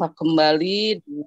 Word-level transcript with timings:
berjumpa 0.00 0.16
kembali 0.16 1.04
di 1.04 1.20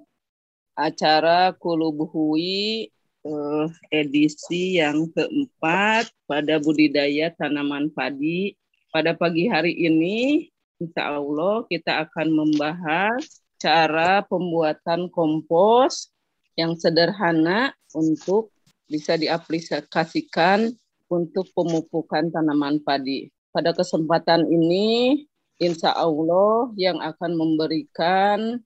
acara 0.74 1.54
Kulubuhui 1.54 2.90
eh, 3.22 3.66
edisi 3.94 4.82
yang 4.82 5.06
keempat 5.14 6.10
pada 6.26 6.58
budidaya 6.58 7.30
tanaman 7.38 7.86
padi. 7.94 8.58
Pada 8.90 9.14
pagi 9.14 9.46
hari 9.46 9.78
ini, 9.78 10.50
insya 10.82 11.14
Allah 11.14 11.62
kita 11.70 12.02
akan 12.10 12.34
membahas 12.34 13.46
cara 13.62 14.26
pembuatan 14.26 15.06
kompos 15.06 16.10
yang 16.58 16.74
sederhana 16.74 17.70
untuk 17.94 18.50
bisa 18.90 19.14
diaplikasikan 19.14 20.74
untuk 21.06 21.46
pemupukan 21.54 22.26
tanaman 22.34 22.82
padi. 22.82 23.30
Pada 23.54 23.70
kesempatan 23.70 24.50
ini, 24.50 25.22
insya 25.58 25.94
Allah 25.94 26.72
yang 26.74 26.98
akan 26.98 27.32
memberikan 27.38 28.58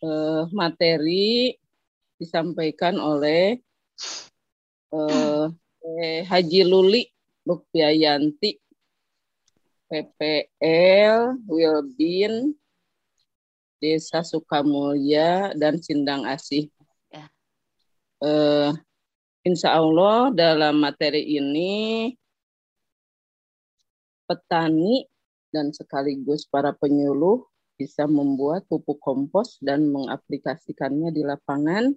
uh, 0.00 0.44
materi 0.50 1.56
disampaikan 2.16 2.96
oleh 2.96 3.58
uh, 4.94 5.50
Haji 6.02 6.62
Luli 6.62 7.10
Lukbiayanti 7.42 8.54
PPL 9.90 11.42
Wilbin 11.50 12.54
Desa 13.82 14.22
Sukamulya 14.22 15.58
dan 15.58 15.82
Sindang 15.82 16.22
Asih. 16.22 16.70
Ya. 17.10 17.26
Uh, 18.22 18.70
insya 19.42 19.74
Allah 19.74 20.30
dalam 20.30 20.78
materi 20.78 21.26
ini 21.34 22.14
petani 24.30 25.11
dan 25.52 25.70
sekaligus 25.70 26.48
para 26.48 26.72
penyuluh 26.72 27.44
bisa 27.76 28.08
membuat 28.08 28.64
pupuk 28.66 28.98
kompos 28.98 29.60
dan 29.60 29.86
mengaplikasikannya 29.92 31.12
di 31.12 31.22
lapangan 31.22 31.92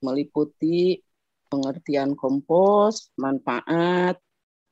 meliputi 0.00 1.02
pengertian 1.48 2.14
kompos, 2.14 3.10
manfaat, 3.18 4.20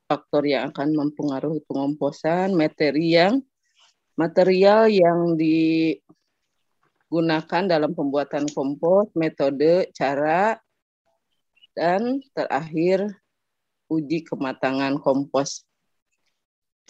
faktor 0.07 0.47
yang 0.47 0.71
akan 0.71 0.95
mempengaruhi 0.95 1.59
pengomposan, 1.67 2.55
materi 2.55 3.17
yang 3.17 3.43
material 4.15 4.87
yang 4.87 5.35
digunakan 5.37 5.83
dalam 7.67 7.91
pembuatan 7.91 8.47
kompos, 8.49 9.11
metode, 9.13 9.91
cara, 9.91 10.57
dan 11.75 12.23
terakhir 12.33 13.05
uji 13.91 14.25
kematangan 14.25 14.97
kompos. 14.97 15.67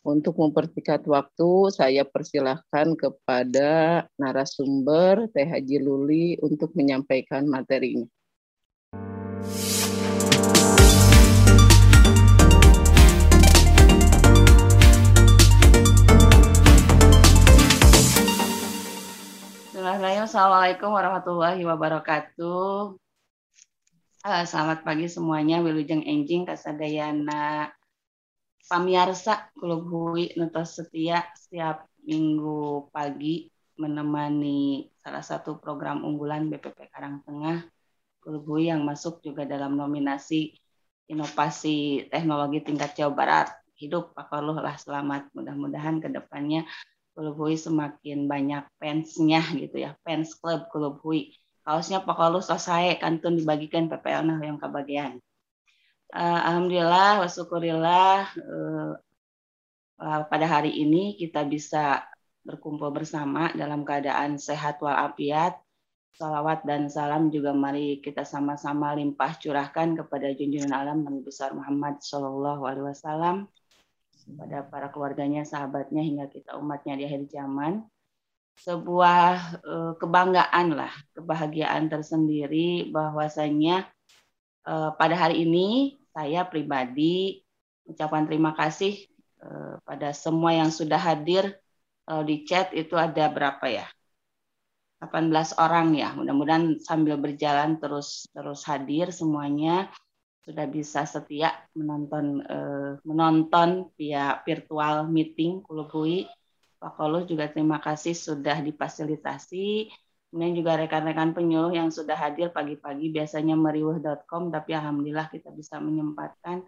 Untuk 0.05 0.37
mempersingkat 0.37 1.05
waktu, 1.09 1.73
saya 1.73 2.05
persilahkan 2.05 2.97
kepada 2.97 4.05
narasumber 4.17 5.29
Teh 5.31 5.47
Haji 5.47 5.77
Luli 5.81 6.37
untuk 6.41 6.75
menyampaikan 6.77 7.45
materinya. 7.49 8.05
Assalamualaikum 20.27 20.91
warahmatullahi 20.91 21.63
wabarakatuh. 21.63 22.99
Eh, 24.27 24.43
selamat 24.43 24.83
pagi 24.83 25.07
semuanya, 25.07 25.63
Wilujeng 25.63 26.03
Enjing, 26.03 26.43
Kasadayana, 26.43 27.71
Pamiarsa 28.67 29.47
Klub 29.55 29.87
Hui 29.87 30.35
Nutos 30.35 30.75
Setia 30.75 31.23
setiap 31.39 31.87
minggu 32.03 32.91
pagi 32.91 33.47
menemani 33.79 34.91
salah 34.99 35.23
satu 35.23 35.55
program 35.55 36.03
unggulan 36.03 36.51
BPP 36.51 36.91
Karangtengah 36.91 37.63
Hui 38.27 38.67
yang 38.67 38.83
masuk 38.83 39.23
juga 39.23 39.47
dalam 39.47 39.79
nominasi 39.79 40.51
inovasi 41.07 42.11
teknologi 42.11 42.59
tingkat 42.59 42.91
Jawa 42.99 43.15
Barat. 43.15 43.47
Hidup 43.79 44.11
Pak 44.11 44.27
Koluh 44.27 44.59
lah 44.59 44.75
selamat. 44.75 45.31
Mudah-mudahan 45.31 46.03
ke 46.03 46.11
depannya 46.11 46.67
Hui 47.15 47.55
semakin 47.55 48.27
banyak 48.27 48.67
fansnya 48.83 49.47
gitu 49.55 49.79
ya. 49.79 49.95
Fans 50.03 50.35
Club 50.35 50.67
Hui. 50.99 51.31
Kaosnya 51.63 52.03
Pak 52.03 52.19
Koluh 52.19 52.43
selesai 52.43 52.99
kantun 52.99 53.39
dibagikan 53.39 53.87
PPL 53.87 54.27
nah 54.27 54.39
yang 54.43 54.59
kebagian 54.59 55.23
uh, 56.13 56.39
alhamdulillah 56.47 57.23
wasyukurillah 57.25 58.17
uh, 58.37 58.93
uh, 59.99 60.21
pada 60.29 60.45
hari 60.47 60.71
ini 60.71 61.17
kita 61.19 61.43
bisa 61.43 62.05
berkumpul 62.47 62.95
bersama 62.95 63.51
dalam 63.51 63.83
keadaan 63.83 64.39
sehat 64.39 64.79
walafiat. 64.79 65.59
Salawat 66.17 66.65
dan 66.65 66.89
salam 66.89 67.29
juga 67.29 67.53
mari 67.53 68.01
kita 68.01 68.25
sama-sama 68.25 68.97
limpah 68.97 69.37
curahkan 69.37 69.93
kepada 70.01 70.33
junjungan 70.33 70.73
alam 70.73 71.05
Nabi 71.05 71.21
besar 71.21 71.53
Muhammad 71.53 72.01
Shallallahu 72.01 72.65
Alaihi 72.65 72.89
Wasallam 72.89 73.45
kepada 74.27 74.65
para 74.65 74.87
keluarganya, 74.89 75.45
sahabatnya 75.45 76.01
hingga 76.01 76.25
kita 76.27 76.57
umatnya 76.57 76.97
di 76.97 77.03
akhir 77.05 77.29
zaman. 77.29 77.85
Sebuah 78.57 79.61
uh, 79.61 79.93
kebanggaan 80.01 80.73
lah, 80.73 80.89
kebahagiaan 81.13 81.85
tersendiri 81.85 82.89
bahwasanya 82.89 83.85
uh, 84.67 84.91
pada 84.99 85.15
hari 85.15 85.47
ini 85.47 85.95
saya 86.11 86.43
pribadi 86.43 87.41
ucapan 87.87 88.27
terima 88.27 88.51
kasih 88.51 89.07
uh, 89.39 89.79
pada 89.87 90.11
semua 90.11 90.51
yang 90.51 90.69
sudah 90.69 90.99
hadir 90.99 91.55
uh, 92.11 92.21
di 92.27 92.43
chat 92.43 92.75
itu 92.75 92.99
ada 92.99 93.31
berapa 93.31 93.63
ya? 93.71 93.87
18 94.97 95.61
orang 95.61 95.93
ya. 95.93 96.09
Mudah-mudahan 96.17 96.81
sambil 96.81 97.21
berjalan 97.21 97.77
terus 97.77 98.27
terus 98.33 98.65
hadir 98.65 99.13
semuanya. 99.13 99.93
Sudah 100.41 100.63
bisa 100.63 101.03
setia 101.03 101.53
menonton 101.75 102.41
uh, 102.47 102.97
menonton 103.03 103.93
via 103.99 104.41
virtual 104.41 105.05
meeting 105.05 105.61
Kulubui. 105.61 106.25
Pak 106.77 106.93
Kolo 106.93 107.25
juga 107.25 107.49
terima 107.49 107.81
kasih 107.81 108.13
sudah 108.13 108.61
difasilitasi 108.61 109.89
Kemudian 110.37 110.53
juga 110.53 110.77
rekan-rekan 110.77 111.33
penyuluh 111.33 111.73
yang 111.73 111.89
sudah 111.89 112.13
hadir 112.13 112.53
pagi-pagi 112.53 113.09
biasanya 113.09 113.57
meriwah.com, 113.57 114.53
tapi 114.53 114.77
alhamdulillah 114.77 115.33
kita 115.33 115.49
bisa 115.49 115.81
menyempatkan 115.81 116.61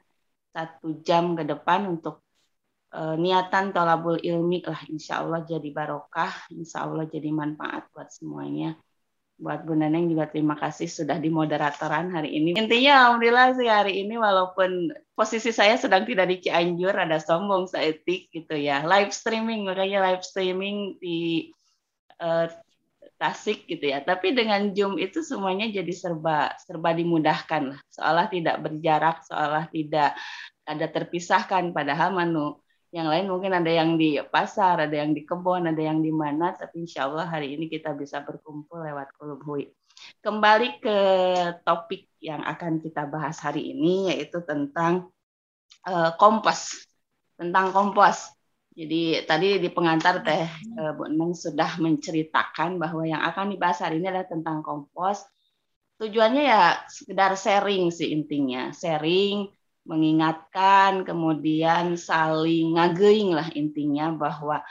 satu 0.50 1.06
jam 1.06 1.38
ke 1.38 1.46
depan 1.46 1.86
untuk 1.86 2.26
uh, 2.98 3.14
niatan 3.14 3.70
tolabul 3.70 4.18
ilmi 4.18 4.66
lah 4.66 4.82
insya 4.90 5.22
Allah 5.22 5.46
jadi 5.46 5.70
barokah, 5.70 6.50
insya 6.50 6.90
Allah 6.90 7.06
jadi 7.06 7.30
manfaat 7.30 7.94
buat 7.94 8.10
semuanya. 8.10 8.74
Buat 9.38 9.70
Bu 9.70 9.78
Neneng 9.78 10.10
juga 10.10 10.26
terima 10.26 10.58
kasih 10.58 10.90
sudah 10.90 11.22
di 11.22 11.30
moderatoran 11.30 12.10
hari 12.10 12.42
ini. 12.42 12.58
Intinya 12.58 13.06
alhamdulillah 13.06 13.54
sih 13.54 13.70
hari 13.70 14.02
ini 14.02 14.18
walaupun 14.18 14.98
posisi 15.14 15.54
saya 15.54 15.78
sedang 15.78 16.10
tidak 16.10 16.26
di 16.26 16.42
Cianjur, 16.42 16.98
ada 16.98 17.22
sombong 17.22 17.70
seetik 17.70 18.34
gitu 18.34 18.58
ya. 18.58 18.82
Live 18.82 19.14
streaming, 19.14 19.70
makanya 19.70 20.10
live 20.10 20.26
streaming 20.26 20.98
di 20.98 21.54
uh, 22.18 22.50
Tasik 23.20 23.68
gitu 23.68 23.92
ya. 23.92 24.00
Tapi 24.00 24.32
dengan 24.32 24.72
Zoom 24.72 24.96
itu 24.96 25.20
semuanya 25.20 25.68
jadi 25.68 25.92
serba 25.92 26.56
serba 26.56 26.96
dimudahkan 26.96 27.76
lah. 27.76 27.80
Seolah 27.92 28.32
tidak 28.32 28.64
berjarak, 28.64 29.28
seolah 29.28 29.68
tidak 29.68 30.16
ada 30.64 30.88
terpisahkan 30.88 31.76
padahal 31.76 32.16
manu 32.16 32.64
yang 32.90 33.06
lain 33.06 33.30
mungkin 33.30 33.54
ada 33.54 33.70
yang 33.70 34.02
di 34.02 34.18
pasar, 34.18 34.90
ada 34.90 34.96
yang 34.96 35.14
di 35.14 35.22
kebun, 35.22 35.70
ada 35.70 35.78
yang 35.78 36.02
di 36.02 36.10
mana, 36.10 36.58
tapi 36.58 36.90
insya 36.90 37.06
Allah 37.06 37.30
hari 37.30 37.54
ini 37.54 37.70
kita 37.70 37.94
bisa 37.94 38.26
berkumpul 38.26 38.82
lewat 38.82 39.14
Kulub 39.14 39.46
Hui. 39.46 39.70
Kembali 40.26 40.82
ke 40.82 40.98
topik 41.62 42.10
yang 42.18 42.42
akan 42.42 42.82
kita 42.82 43.06
bahas 43.06 43.38
hari 43.46 43.78
ini, 43.78 44.10
yaitu 44.10 44.42
tentang 44.42 45.14
uh, 45.86 46.18
kompos. 46.18 46.90
Tentang 47.38 47.70
kompos. 47.70 48.39
Jadi 48.80 49.28
tadi 49.28 49.60
di 49.60 49.68
pengantar 49.68 50.24
teh 50.24 50.48
eh, 50.80 50.92
Bu 50.96 51.12
Neng 51.12 51.36
sudah 51.36 51.76
menceritakan 51.84 52.80
bahwa 52.80 53.04
yang 53.04 53.20
akan 53.28 53.52
dibahas 53.52 53.84
hari 53.84 54.00
ini 54.00 54.08
adalah 54.08 54.32
tentang 54.32 54.64
kompos. 54.64 55.28
Tujuannya 56.00 56.44
ya 56.48 56.80
sekedar 56.88 57.36
sharing 57.36 57.92
sih 57.92 58.16
intinya, 58.16 58.72
sharing, 58.72 59.52
mengingatkan, 59.84 61.04
kemudian 61.04 62.00
saling 62.00 62.80
ngageing 62.80 63.36
lah 63.36 63.52
intinya 63.52 64.16
bahwa 64.16 64.64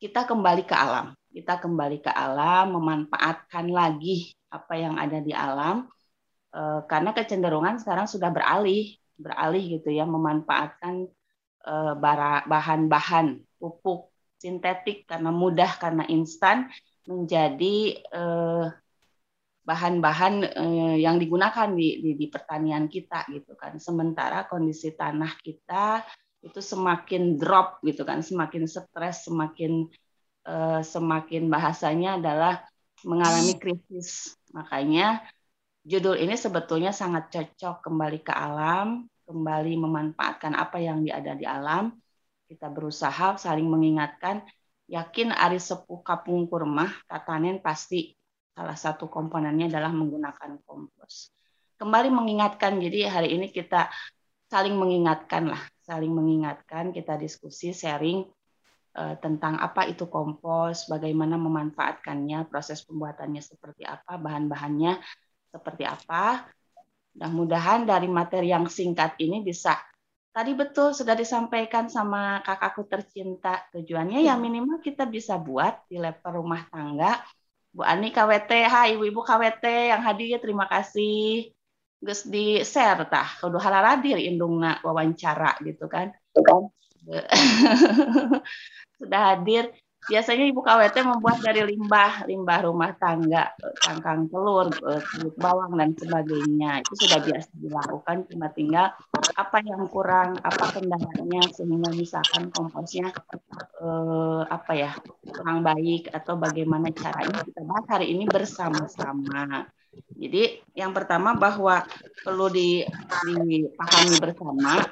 kita 0.00 0.24
kembali 0.24 0.64
ke 0.64 0.72
alam. 0.72 1.12
Kita 1.28 1.60
kembali 1.60 2.00
ke 2.00 2.08
alam, 2.08 2.72
memanfaatkan 2.72 3.68
lagi 3.68 4.32
apa 4.48 4.80
yang 4.80 4.96
ada 4.96 5.20
di 5.20 5.36
alam. 5.36 5.92
Eh, 6.56 6.80
karena 6.88 7.12
kecenderungan 7.12 7.76
sekarang 7.76 8.08
sudah 8.08 8.32
beralih, 8.32 8.96
beralih 9.20 9.76
gitu 9.76 9.92
ya, 9.92 10.08
memanfaatkan 10.08 11.04
bahan-bahan 12.46 13.38
pupuk 13.62 14.10
sintetik 14.42 15.06
karena 15.06 15.30
mudah 15.30 15.70
karena 15.78 16.02
instan 16.10 16.66
menjadi 17.06 18.02
eh, 18.02 18.66
bahan-bahan 19.62 20.34
eh, 20.42 20.96
yang 20.98 21.22
digunakan 21.22 21.70
di, 21.70 22.02
di, 22.02 22.10
di 22.18 22.26
pertanian 22.26 22.90
kita 22.90 23.30
gitu 23.30 23.54
kan. 23.54 23.78
Sementara 23.78 24.50
kondisi 24.50 24.90
tanah 24.98 25.38
kita 25.38 26.02
itu 26.42 26.58
semakin 26.58 27.38
drop 27.38 27.78
gitu 27.86 28.02
kan, 28.02 28.18
semakin 28.18 28.66
stres, 28.66 29.30
semakin 29.30 29.86
eh, 30.42 30.82
semakin 30.82 31.46
bahasanya 31.46 32.18
adalah 32.18 32.66
mengalami 33.06 33.54
krisis. 33.62 34.34
Makanya 34.50 35.22
judul 35.86 36.18
ini 36.18 36.34
sebetulnya 36.34 36.90
sangat 36.90 37.30
cocok 37.30 37.86
kembali 37.86 38.18
ke 38.26 38.34
alam, 38.34 39.06
kembali 39.32 39.80
memanfaatkan 39.80 40.52
apa 40.52 40.76
yang 40.76 41.00
ada 41.08 41.32
di 41.32 41.48
alam. 41.48 41.96
Kita 42.44 42.68
berusaha 42.68 43.40
saling 43.40 43.64
mengingatkan, 43.64 44.44
yakin 44.92 45.32
ari 45.32 45.56
sepuh 45.56 46.04
kapung 46.04 46.44
kurma, 46.44 46.92
tatanen 47.08 47.64
pasti 47.64 48.12
salah 48.52 48.76
satu 48.76 49.08
komponennya 49.08 49.72
adalah 49.72 49.88
menggunakan 49.88 50.60
kompos. 50.68 51.32
Kembali 51.80 52.12
mengingatkan, 52.12 52.76
jadi 52.76 53.08
hari 53.08 53.32
ini 53.34 53.48
kita 53.48 53.88
saling 54.52 54.76
mengingatkan 54.76 55.48
lah, 55.48 55.62
saling 55.80 56.12
mengingatkan, 56.12 56.92
kita 56.92 57.16
diskusi, 57.16 57.72
sharing 57.72 58.28
uh, 59.00 59.16
tentang 59.16 59.56
apa 59.56 59.88
itu 59.88 60.06
kompos, 60.12 60.92
bagaimana 60.92 61.40
memanfaatkannya, 61.40 62.52
proses 62.52 62.84
pembuatannya 62.84 63.40
seperti 63.40 63.88
apa, 63.88 64.20
bahan-bahannya 64.20 65.00
seperti 65.48 65.88
apa. 65.88 66.44
Mudah-mudahan 67.12 67.84
dari 67.84 68.08
materi 68.08 68.48
yang 68.48 68.64
singkat 68.68 69.20
ini 69.20 69.44
bisa 69.44 69.76
tadi 70.32 70.56
betul 70.56 70.96
sudah 70.96 71.12
disampaikan 71.12 71.92
sama 71.92 72.40
kakakku 72.40 72.88
tercinta. 72.88 73.68
Tujuannya 73.70 74.24
ya 74.24 74.34
minimal 74.40 74.80
kita 74.80 75.04
bisa 75.04 75.36
buat 75.36 75.84
di 75.86 76.00
level 76.00 76.40
rumah 76.40 76.64
tangga. 76.72 77.20
Bu 77.72 77.84
Ani 77.84 78.12
KWT, 78.12 78.50
hai 78.68 78.96
ibu-ibu 78.96 79.24
KWT 79.24 79.64
yang 79.92 80.00
hadir 80.04 80.40
terima 80.40 80.68
kasih. 80.68 81.52
Gus 82.02 82.26
di 82.26 82.60
share 82.66 83.06
tah 83.06 83.38
kudu 83.38 83.62
halaladir 83.62 84.18
indungna 84.18 84.82
wawancara 84.82 85.56
gitu 85.62 85.86
kan. 85.86 86.10
Sudah 88.98 89.20
hadir. 89.32 89.70
Biasanya 90.02 90.44
ibu 90.50 90.66
KWT 90.66 90.96
membuat 91.06 91.38
dari 91.46 91.62
limbah, 91.62 92.26
limbah 92.26 92.58
rumah 92.66 92.90
tangga, 92.98 93.54
cangkang 93.78 94.26
telur, 94.26 94.66
eh, 94.74 94.98
kulit 94.98 95.34
bawang 95.38 95.78
dan 95.78 95.94
sebagainya. 95.94 96.82
Itu 96.82 97.06
sudah 97.06 97.22
biasa 97.22 97.50
dilakukan, 97.54 98.16
cuma 98.26 98.50
tinggal 98.50 98.90
apa 99.38 99.58
yang 99.62 99.86
kurang, 99.86 100.42
apa 100.42 100.74
kendalanya 100.74 101.46
sehingga 101.54 101.94
misalkan 101.94 102.50
komposnya 102.50 103.14
eh, 103.78 104.42
apa 104.50 104.72
ya 104.74 104.90
kurang 105.22 105.62
baik 105.62 106.10
atau 106.10 106.34
bagaimana 106.34 106.90
caranya 106.90 107.38
kita 107.46 107.62
bahas 107.62 107.86
hari 107.86 108.10
ini 108.10 108.26
bersama-sama. 108.26 109.70
Jadi 110.18 110.66
yang 110.74 110.90
pertama 110.90 111.38
bahwa 111.38 111.86
perlu 112.26 112.50
dipahami 112.50 114.14
bersama 114.18 114.82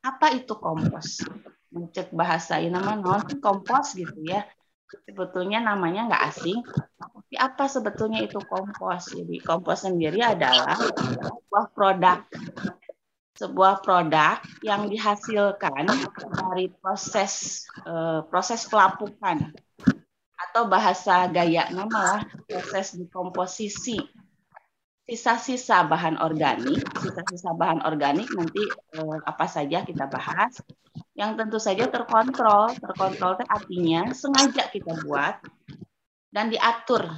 apa 0.00 0.26
itu 0.32 0.54
kompos 0.56 1.24
mencek 1.70 2.10
bahasa 2.10 2.58
ini 2.58 2.74
nama 2.74 2.98
non 2.98 3.22
kompos 3.38 3.94
gitu 3.94 4.20
ya. 4.22 4.46
Sebetulnya 5.06 5.62
namanya 5.62 6.10
nggak 6.10 6.24
asing 6.34 6.58
tapi 6.98 7.34
apa 7.38 7.64
sebetulnya 7.70 8.26
itu 8.26 8.42
kompos? 8.42 9.14
Jadi 9.14 9.38
kompos 9.38 9.86
sendiri 9.86 10.18
adalah 10.18 10.74
sebuah 10.74 11.66
produk 11.70 12.18
sebuah 13.38 13.80
produk 13.80 14.36
yang 14.60 14.90
dihasilkan 14.90 15.88
dari 16.18 16.68
proses 16.68 17.64
eh, 17.86 18.20
proses 18.28 18.66
pelapukan 18.68 19.48
atau 20.50 20.66
bahasa 20.66 21.30
gaya 21.30 21.70
nama 21.72 22.20
proses 22.44 22.98
dekomposisi 22.98 23.96
sisa-sisa 25.10 25.90
bahan 25.90 26.22
organik, 26.22 26.86
sisa-sisa 27.02 27.50
bahan 27.58 27.82
organik 27.82 28.30
nanti 28.30 28.62
eh, 28.94 29.18
apa 29.26 29.46
saja 29.50 29.82
kita 29.82 30.06
bahas. 30.06 30.62
Yang 31.20 31.32
tentu 31.36 31.58
saja 31.60 31.84
terkontrol, 31.84 32.72
terkontrol 32.80 33.36
itu 33.36 33.44
artinya 33.44 34.08
sengaja 34.16 34.72
kita 34.72 35.04
buat 35.04 35.36
dan 36.32 36.48
diatur, 36.48 37.12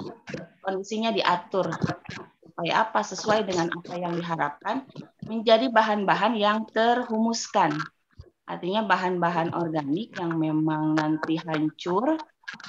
kondisinya 0.59 1.15
diatur 1.15 1.71
supaya 2.43 2.83
apa 2.83 3.01
sesuai 3.07 3.47
dengan 3.47 3.71
apa 3.71 3.95
yang 3.95 4.19
diharapkan 4.19 4.83
menjadi 5.31 5.71
bahan-bahan 5.71 6.35
yang 6.35 6.67
terhumuskan. 6.67 7.79
Artinya 8.43 8.83
bahan-bahan 8.91 9.55
organik 9.55 10.19
yang 10.19 10.35
memang 10.35 10.99
nanti 10.99 11.39
hancur 11.39 12.19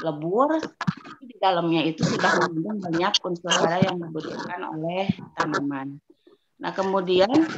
lebur 0.06 0.62
di 1.18 1.34
dalamnya 1.42 1.82
itu 1.82 2.06
sudah 2.06 2.30
mengandung 2.46 2.78
banyak 2.78 3.14
unsur 3.26 3.52
hara 3.52 3.82
yang 3.82 3.98
dibutuhkan 3.98 4.62
oleh 4.70 5.10
tanaman. 5.34 5.98
Nah 6.62 6.72
kemudian 6.78 7.50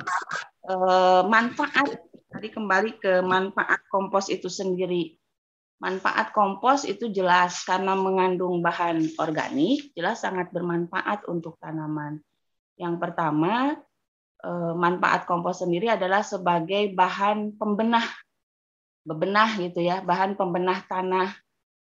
eh, 0.64 1.22
manfaat 1.28 2.15
tadi 2.46 2.62
kembali 2.62 3.02
ke 3.02 3.26
manfaat 3.26 3.82
kompos 3.90 4.30
itu 4.30 4.54
sendiri. 4.54 5.18
Manfaat 5.82 6.30
kompos 6.30 6.86
itu 6.86 7.10
jelas 7.10 7.66
karena 7.66 7.98
mengandung 7.98 8.62
bahan 8.62 9.02
organik, 9.18 9.90
jelas 9.98 10.22
sangat 10.22 10.54
bermanfaat 10.54 11.26
untuk 11.26 11.58
tanaman. 11.58 12.22
Yang 12.78 13.02
pertama, 13.02 13.82
eh, 14.46 14.74
manfaat 14.78 15.26
kompos 15.26 15.66
sendiri 15.66 15.90
adalah 15.90 16.22
sebagai 16.22 16.94
bahan 16.94 17.58
pembenah, 17.58 18.06
bebenah 19.02 19.50
gitu 19.58 19.82
ya, 19.82 20.06
bahan 20.06 20.38
pembenah 20.38 20.86
tanah 20.86 21.34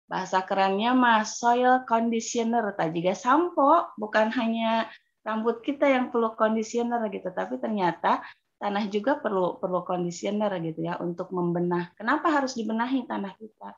bahasa 0.09 0.41
kerennya 0.49 0.97
mah 0.97 1.29
soil 1.29 1.85
conditioner 1.85 2.73
tadi 2.73 3.05
juga 3.05 3.13
sampo 3.13 3.93
bukan 4.01 4.33
hanya 4.33 4.89
rambut 5.25 5.61
kita 5.61 5.89
yang 5.89 6.09
perlu 6.13 6.33
conditioner 6.37 7.05
gitu 7.09 7.33
tapi 7.33 7.57
ternyata 7.57 8.21
tanah 8.65 8.89
juga 8.89 9.21
perlu 9.21 9.61
perlu 9.61 9.85
conditioner 9.85 10.49
gitu 10.65 10.89
ya 10.89 10.97
untuk 10.97 11.29
membenah. 11.37 11.93
Kenapa 12.01 12.33
harus 12.33 12.57
dibenahi 12.57 13.05
tanah 13.05 13.37
kita? 13.37 13.77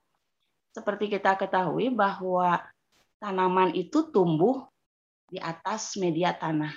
Seperti 0.71 1.11
kita 1.11 1.35
ketahui 1.35 1.91
bahwa 1.91 2.63
tanaman 3.19 3.75
itu 3.75 4.07
tumbuh 4.15 4.71
di 5.27 5.43
atas 5.43 5.99
media 5.99 6.31
tanah. 6.39 6.71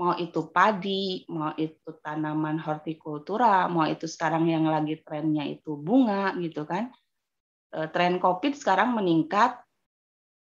Mau 0.00 0.16
itu 0.16 0.48
padi 0.48 1.28
mau 1.28 1.52
itu 1.60 1.92
tanaman 2.00 2.56
hortikultura 2.56 3.68
mau 3.68 3.84
itu 3.84 4.08
sekarang 4.08 4.48
yang 4.48 4.64
lagi 4.64 5.04
trennya 5.04 5.44
itu 5.44 5.76
bunga 5.76 6.32
gitu 6.40 6.64
kan. 6.64 6.88
Eh, 7.76 7.92
tren 7.92 8.16
COVID 8.24 8.56
sekarang 8.56 8.96
meningkat, 8.96 9.60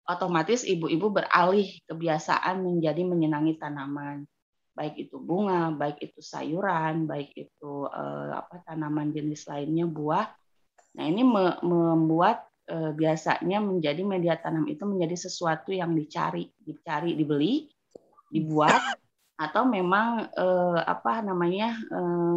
otomatis 0.04 0.68
ibu-ibu 0.68 1.08
beralih 1.08 1.80
kebiasaan 1.88 2.60
menjadi 2.60 3.00
menyenangi 3.08 3.56
tanaman, 3.56 4.28
baik 4.74 5.08
itu 5.08 5.16
bunga, 5.22 5.70
baik 5.72 6.02
itu 6.02 6.20
sayuran, 6.20 7.06
baik 7.06 7.30
itu 7.38 7.72
eh, 7.88 8.30
apa 8.34 8.60
tanaman 8.66 9.14
jenis 9.14 9.46
lainnya 9.46 9.86
buah. 9.86 10.26
Nah 10.98 11.04
ini 11.06 11.22
me 11.22 11.56
membuat 11.62 12.50
eh, 12.66 12.92
biasanya 12.92 13.62
menjadi 13.62 14.02
media 14.02 14.34
tanam 14.36 14.66
itu 14.66 14.82
menjadi 14.82 15.14
sesuatu 15.30 15.70
yang 15.70 15.94
dicari, 15.94 16.50
dicari, 16.58 17.14
dibeli, 17.14 17.70
dibuat, 18.28 18.74
atau 19.46 19.62
memang 19.64 20.26
eh, 20.34 20.80
apa 20.82 21.22
namanya 21.22 21.78
eh, 21.78 22.36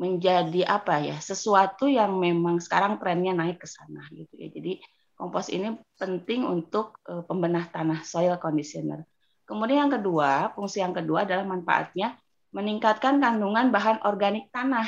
menjadi 0.00 0.64
apa 0.64 1.04
ya 1.04 1.20
sesuatu 1.20 1.84
yang 1.84 2.16
memang 2.16 2.56
sekarang 2.56 2.96
trennya 2.96 3.36
naik 3.36 3.60
ke 3.60 3.68
sana 3.68 4.00
gitu 4.16 4.32
ya 4.32 4.48
jadi 4.48 4.80
kompos 5.20 5.52
ini 5.52 5.76
penting 6.00 6.48
untuk 6.48 6.96
uh, 7.04 7.20
pembenah 7.28 7.68
tanah 7.68 8.00
soil 8.08 8.40
conditioner 8.40 9.04
kemudian 9.50 9.90
yang 9.90 9.92
kedua 9.92 10.54
fungsi 10.54 10.78
yang 10.78 10.94
kedua 10.94 11.26
adalah 11.26 11.42
manfaatnya 11.42 12.14
meningkatkan 12.54 13.18
kandungan 13.18 13.74
bahan 13.74 13.98
organik 14.06 14.46
tanah 14.54 14.86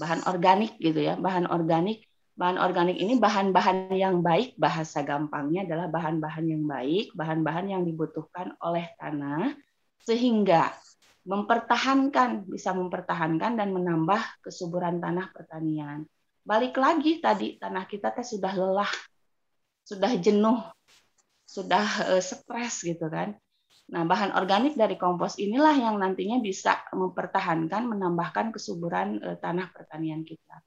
bahan 0.00 0.24
organik 0.24 0.80
gitu 0.80 1.04
ya 1.04 1.20
bahan 1.20 1.44
organik 1.52 2.08
bahan 2.36 2.56
organik 2.56 2.96
ini 2.96 3.20
bahan-bahan 3.20 3.92
yang 3.92 4.24
baik 4.24 4.56
bahasa 4.56 5.04
gampangnya 5.04 5.68
adalah 5.68 5.92
bahan-bahan 5.92 6.44
yang 6.48 6.64
baik 6.64 7.12
bahan-bahan 7.12 7.76
yang 7.76 7.82
dibutuhkan 7.84 8.56
oleh 8.64 8.88
tanah 8.96 9.56
sehingga 10.04 10.72
mempertahankan, 11.26 12.46
bisa 12.46 12.70
mempertahankan 12.70 13.58
dan 13.58 13.74
menambah 13.74 14.46
kesuburan 14.46 15.02
tanah 15.02 15.34
pertanian. 15.34 16.06
Balik 16.46 16.78
lagi 16.78 17.18
tadi 17.18 17.58
tanah 17.58 17.82
kita 17.90 18.14
teh 18.14 18.22
sudah 18.22 18.54
lelah, 18.54 18.92
sudah 19.82 20.14
jenuh, 20.22 20.62
sudah 21.46 21.86
uh, 22.10 22.22
stres 22.22 22.82
gitu 22.82 23.06
kan. 23.08 23.38
Nah, 23.86 24.02
bahan 24.02 24.34
organik 24.34 24.74
dari 24.74 24.98
kompos 24.98 25.38
inilah 25.38 25.78
yang 25.78 26.02
nantinya 26.02 26.42
bisa 26.42 26.82
mempertahankan, 26.90 27.86
menambahkan 27.86 28.50
kesuburan 28.50 29.22
uh, 29.22 29.38
tanah 29.38 29.70
pertanian 29.70 30.26
kita. 30.26 30.58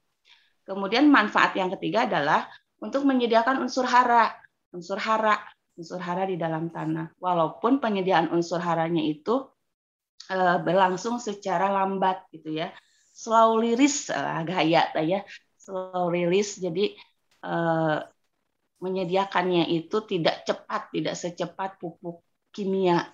Kemudian 0.64 1.12
manfaat 1.12 1.52
yang 1.52 1.68
ketiga 1.76 2.08
adalah 2.08 2.48
untuk 2.80 3.04
menyediakan 3.04 3.60
unsur 3.60 3.84
hara, 3.84 4.32
unsur 4.72 4.96
hara, 4.96 5.36
unsur 5.76 6.00
hara 6.00 6.24
di 6.24 6.40
dalam 6.40 6.72
tanah. 6.72 7.12
Walaupun 7.20 7.76
penyediaan 7.76 8.32
unsur 8.32 8.64
haranya 8.64 9.04
itu 9.04 9.44
uh, 10.32 10.58
berlangsung 10.64 11.20
secara 11.20 11.68
lambat 11.68 12.24
gitu 12.32 12.56
ya 12.56 12.72
slow 13.10 13.60
release 13.60 14.08
uh, 14.08 14.40
gaya 14.46 14.88
ya 15.04 15.20
slow 15.60 16.08
release 16.08 16.56
jadi 16.56 16.96
menyediakannya 18.80 19.68
itu 19.70 19.96
tidak 20.08 20.44
cepat 20.48 20.92
tidak 20.92 21.14
secepat 21.16 21.76
pupuk 21.76 22.24
kimia 22.50 23.06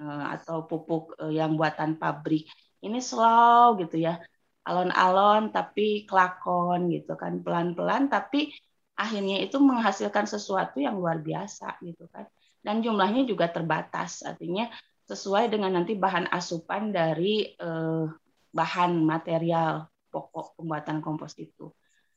uh, 0.00 0.24
atau 0.34 0.64
pupuk 0.66 1.16
uh, 1.20 1.32
yang 1.32 1.54
buatan 1.54 2.00
pabrik 2.00 2.48
ini 2.82 2.98
slow 2.98 3.78
gitu 3.78 4.00
ya 4.00 4.18
alon-alon 4.66 5.52
tapi 5.52 6.08
kelakon 6.08 6.88
gitu 6.90 7.14
kan 7.14 7.44
pelan-pelan 7.44 8.08
tapi 8.08 8.52
akhirnya 8.96 9.42
itu 9.42 9.56
menghasilkan 9.60 10.24
sesuatu 10.28 10.78
yang 10.78 10.96
luar 10.96 11.18
biasa 11.20 11.80
gitu 11.82 12.06
kan 12.08 12.26
dan 12.62 12.80
jumlahnya 12.80 13.26
juga 13.26 13.50
terbatas 13.50 14.22
artinya 14.22 14.70
sesuai 15.12 15.50
dengan 15.50 15.74
nanti 15.82 15.98
bahan 15.98 16.30
asupan 16.30 16.94
dari 16.94 17.52
eh, 17.52 18.04
bahan 18.52 18.92
material 19.02 19.88
pokok 20.12 20.60
pembuatan 20.60 21.00
kompos 21.00 21.34
itu. 21.40 21.72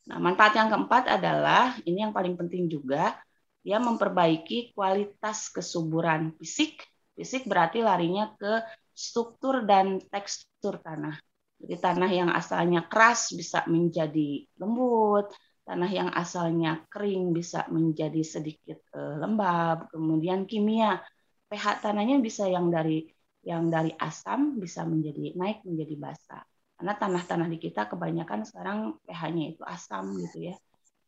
Nah, 0.06 0.22
manfaat 0.22 0.54
yang 0.54 0.70
keempat 0.70 1.10
adalah 1.10 1.74
ini 1.82 2.06
yang 2.06 2.14
paling 2.14 2.38
penting 2.38 2.70
juga, 2.70 3.18
dia 3.66 3.82
memperbaiki 3.82 4.78
kualitas 4.78 5.50
kesuburan 5.50 6.38
fisik. 6.38 6.86
Fisik 7.18 7.50
berarti 7.50 7.82
larinya 7.82 8.30
ke 8.38 8.62
struktur 8.94 9.66
dan 9.66 9.98
tekstur 9.98 10.78
tanah. 10.78 11.18
Jadi 11.58 11.76
tanah 11.82 12.12
yang 12.12 12.30
asalnya 12.30 12.86
keras 12.86 13.34
bisa 13.34 13.66
menjadi 13.66 14.46
lembut, 14.62 15.34
tanah 15.66 15.90
yang 15.90 16.10
asalnya 16.14 16.86
kering 16.94 17.34
bisa 17.34 17.66
menjadi 17.74 18.22
sedikit 18.22 18.86
uh, 18.94 19.18
lembab, 19.18 19.90
kemudian 19.90 20.46
kimia 20.46 21.02
pH 21.50 21.82
tanahnya 21.82 22.22
bisa 22.22 22.46
yang 22.46 22.70
dari 22.70 23.10
yang 23.46 23.70
dari 23.70 23.94
asam 23.98 24.58
bisa 24.62 24.86
menjadi 24.86 25.34
naik 25.34 25.66
menjadi 25.66 25.96
basa. 25.98 26.46
Karena 26.76 26.94
tanah-tanah 27.00 27.48
di 27.48 27.58
kita 27.58 27.88
kebanyakan 27.88 28.44
sekarang 28.44 29.00
pH-nya 29.08 29.56
itu 29.56 29.64
asam 29.64 30.12
gitu 30.20 30.52
ya. 30.52 30.56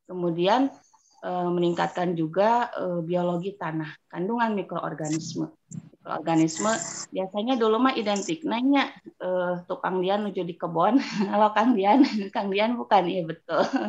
Kemudian 0.08 0.72
e, 1.20 1.30
meningkatkan 1.52 2.16
juga 2.16 2.72
e, 2.72 3.04
biologi 3.04 3.60
tanah, 3.60 3.92
kandungan 4.08 4.56
mikroorganisme. 4.56 5.52
Mikroorganisme 6.00 6.72
biasanya 7.12 7.60
dulu 7.60 7.84
mah 7.84 8.00
identik 8.00 8.48
nanya 8.48 8.96
e, 9.20 9.60
tukang 9.68 10.00
Dian 10.00 10.24
menuju 10.24 10.48
di 10.48 10.56
kebun, 10.56 11.04
kalau 11.36 11.52
Kang 11.52 11.76
Dian, 11.76 12.00
Kang 12.36 12.48
Dian 12.48 12.80
bukan 12.80 13.04
ya 13.12 13.28
betul 13.28 13.68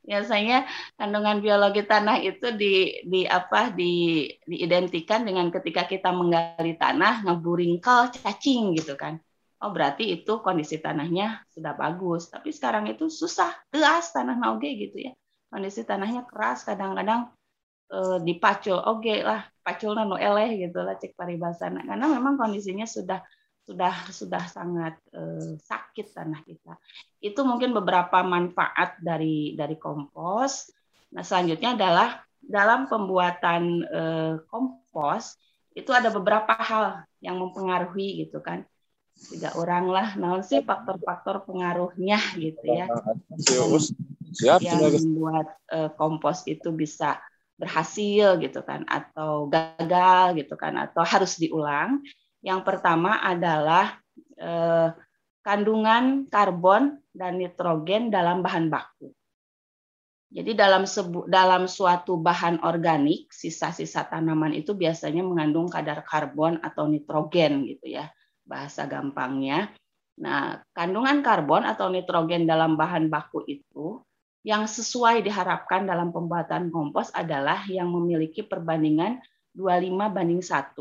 biasanya 0.00 0.64
kandungan 0.96 1.44
biologi 1.44 1.84
tanah 1.84 2.24
itu 2.24 2.56
di 2.56 3.04
di 3.04 3.28
apa 3.28 3.68
di 3.68 4.24
diidentikan 4.48 5.28
dengan 5.28 5.52
ketika 5.52 5.84
kita 5.84 6.08
menggali 6.08 6.74
tanah 6.80 7.20
ngeburingkel 7.28 8.16
cacing 8.16 8.80
gitu 8.80 8.96
kan 8.96 9.20
oh 9.60 9.70
berarti 9.70 10.20
itu 10.20 10.40
kondisi 10.40 10.80
tanahnya 10.80 11.44
sudah 11.52 11.76
bagus 11.76 12.32
tapi 12.32 12.50
sekarang 12.50 12.88
itu 12.88 13.12
susah 13.12 13.52
teas 13.68 14.12
tanah 14.12 14.36
nauge 14.36 14.72
gitu 14.76 15.10
ya 15.10 15.12
kondisi 15.52 15.84
tanahnya 15.84 16.24
keras 16.24 16.64
kadang-kadang 16.64 17.28
eh, 17.92 18.18
dipacul 18.24 18.80
oke 18.80 19.14
lah 19.20 19.44
pacul 19.60 19.92
nano 19.92 20.16
eleh 20.16 20.68
gitu 20.68 20.80
lah 20.80 20.96
cek 20.96 21.12
paribasana 21.14 21.84
karena 21.84 22.06
memang 22.08 22.40
kondisinya 22.40 22.88
sudah 22.88 23.20
sudah 23.70 23.94
sudah 24.10 24.44
sangat 24.50 24.98
eh, 25.14 25.54
sakit 25.62 26.06
tanah 26.10 26.42
kita. 26.42 26.74
Itu 27.22 27.46
mungkin 27.46 27.70
beberapa 27.70 28.26
manfaat 28.26 28.98
dari 28.98 29.54
dari 29.54 29.78
kompos. 29.78 30.74
Nah, 31.14 31.22
selanjutnya 31.22 31.78
adalah 31.78 32.18
dalam 32.42 32.90
pembuatan 32.90 33.62
eh, 33.86 34.34
kompos 34.50 35.38
itu 35.70 35.94
ada 35.94 36.10
beberapa 36.10 36.50
hal 36.58 37.06
yang 37.22 37.38
mempengaruhi 37.38 38.26
gitu 38.26 38.42
kan. 38.42 38.66
Tiga 39.28 39.52
orang 39.54 39.86
lah, 39.92 40.08
nah 40.16 40.40
sih 40.40 40.64
faktor-faktor 40.64 41.44
pengaruhnya 41.44 42.18
gitu 42.40 42.64
ya. 42.64 42.88
Siap, 44.30 44.62
yang 44.62 44.80
membuat 44.80 45.58
eh, 45.68 45.90
kompos 45.98 46.46
itu 46.46 46.70
bisa 46.70 47.18
berhasil 47.60 48.40
gitu 48.40 48.64
kan 48.64 48.88
atau 48.88 49.44
gagal 49.52 50.40
gitu 50.40 50.56
kan 50.56 50.80
atau 50.80 51.04
harus 51.04 51.36
diulang 51.36 52.00
yang 52.40 52.64
pertama 52.64 53.20
adalah 53.20 54.00
eh, 54.40 54.88
kandungan 55.44 56.28
karbon 56.32 57.00
dan 57.12 57.36
nitrogen 57.36 58.08
dalam 58.08 58.40
bahan 58.40 58.72
baku. 58.72 59.12
Jadi 60.30 60.54
dalam 60.54 60.86
sebu 60.86 61.26
dalam 61.26 61.66
suatu 61.66 62.14
bahan 62.14 62.62
organik, 62.62 63.34
sisa-sisa 63.34 64.06
tanaman 64.06 64.54
itu 64.54 64.78
biasanya 64.78 65.26
mengandung 65.26 65.66
kadar 65.66 66.06
karbon 66.06 66.62
atau 66.62 66.86
nitrogen 66.86 67.66
gitu 67.66 67.98
ya, 67.98 68.06
bahasa 68.50 68.90
gampangnya. 68.90 69.70
Nah, 70.18 70.58
kandungan 70.74 71.22
karbon 71.22 71.62
atau 71.62 71.86
nitrogen 71.86 72.50
dalam 72.50 72.74
bahan 72.74 73.06
baku 73.06 73.46
itu 73.46 74.02
yang 74.42 74.66
sesuai 74.66 75.22
diharapkan 75.22 75.86
dalam 75.86 76.10
pembuatan 76.10 76.74
kompos 76.74 77.14
adalah 77.14 77.62
yang 77.70 77.86
memiliki 77.94 78.42
perbandingan 78.42 79.22
25 79.54 80.10
banding 80.10 80.42
1 80.42 80.74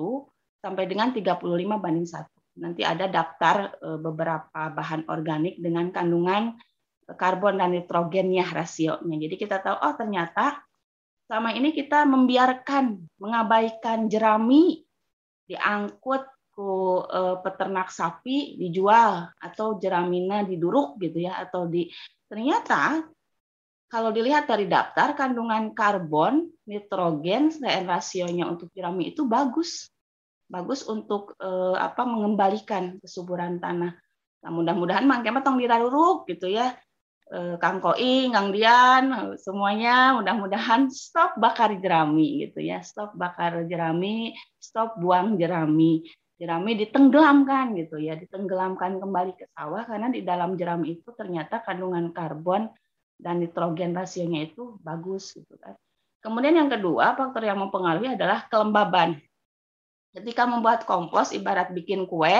sampai 0.60 0.84
dengan 0.90 1.14
35 1.14 1.46
banding 1.78 2.08
1. 2.10 2.26
Nanti 2.60 2.82
ada 2.84 3.06
daftar 3.08 3.78
eh, 3.78 4.00
beberapa 4.02 4.62
bahan 4.74 5.08
organik 5.08 5.62
dengan 5.62 5.94
kandungan 5.94 6.58
karbon 7.16 7.58
dan 7.58 7.74
nitrogennya 7.74 8.46
rasionya. 8.50 9.16
Jadi 9.18 9.36
kita 9.40 9.64
tahu 9.64 9.78
oh 9.80 9.94
ternyata 9.96 10.62
sama 11.30 11.54
ini 11.54 11.74
kita 11.74 12.06
membiarkan 12.10 13.06
mengabaikan 13.22 14.10
jerami 14.10 14.82
diangkut 15.50 16.26
ke 16.60 16.72
eh, 17.08 17.36
peternak 17.40 17.88
sapi 17.88 18.60
dijual 18.60 19.32
atau 19.40 19.80
jeramina 19.80 20.44
diduruk 20.44 21.00
gitu 21.00 21.24
ya 21.24 21.40
atau 21.40 21.72
di 21.72 21.88
ternyata 22.28 23.08
kalau 23.90 24.12
dilihat 24.12 24.46
dari 24.46 24.70
daftar 24.70 25.18
kandungan 25.18 25.74
karbon, 25.74 26.52
nitrogen 26.68 27.50
dan 27.58 27.90
rasionya 27.90 28.46
untuk 28.46 28.70
jerami 28.76 29.16
itu 29.16 29.24
bagus 29.24 29.88
bagus 30.52 30.84
untuk 30.84 31.40
eh, 31.40 31.78
apa 31.80 32.04
mengembalikan 32.04 33.00
kesuburan 33.00 33.62
tanah. 33.64 33.96
Nah, 34.44 34.52
mudah-mudahan 34.52 35.08
mangke 35.08 35.32
tong 35.40 35.62
diraruruk 35.62 36.28
gitu 36.28 36.52
ya. 36.52 36.76
Eh, 37.30 37.56
Kang 37.62 37.78
Koing, 37.78 38.34
Kang 38.34 38.50
Dian, 38.50 39.38
semuanya 39.38 40.18
mudah-mudahan 40.18 40.90
stop 40.90 41.38
bakar 41.38 41.78
jerami 41.78 42.50
gitu 42.50 42.66
ya. 42.66 42.82
Stop 42.82 43.14
bakar 43.14 43.62
jerami, 43.70 44.34
stop 44.58 44.98
buang 44.98 45.38
jerami. 45.38 46.02
Jerami 46.40 46.72
ditenggelamkan 46.80 47.76
gitu 47.76 48.00
ya, 48.00 48.16
ditenggelamkan 48.16 48.96
kembali 48.96 49.36
ke 49.36 49.52
sawah 49.52 49.84
karena 49.84 50.08
di 50.08 50.24
dalam 50.24 50.56
jerami 50.56 50.96
itu 50.96 51.12
ternyata 51.12 51.60
kandungan 51.60 52.16
karbon 52.16 52.72
dan 53.20 53.44
nitrogen 53.44 53.92
rasionya 53.92 54.48
itu 54.48 54.80
bagus 54.80 55.36
gitu 55.36 55.60
kan. 55.60 55.76
Kemudian 56.24 56.56
yang 56.56 56.72
kedua, 56.72 57.20
faktor 57.20 57.44
yang 57.44 57.60
mempengaruhi 57.60 58.16
adalah 58.16 58.48
kelembaban. 58.48 59.20
Ketika 60.16 60.48
membuat 60.48 60.88
kompos 60.88 61.36
ibarat 61.36 61.76
bikin 61.76 62.08
kue 62.08 62.40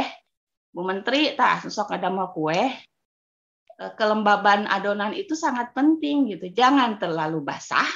Bu 0.72 0.88
Menteri 0.88 1.36
tah 1.36 1.60
sosok 1.60 2.00
ada 2.00 2.08
mau 2.08 2.32
kue 2.32 2.56
eh, 2.56 3.92
kelembaban 4.00 4.64
adonan 4.72 5.12
itu 5.12 5.36
sangat 5.36 5.76
penting 5.76 6.32
gitu. 6.32 6.48
Jangan 6.56 6.96
terlalu 6.96 7.44
basah. 7.44 7.88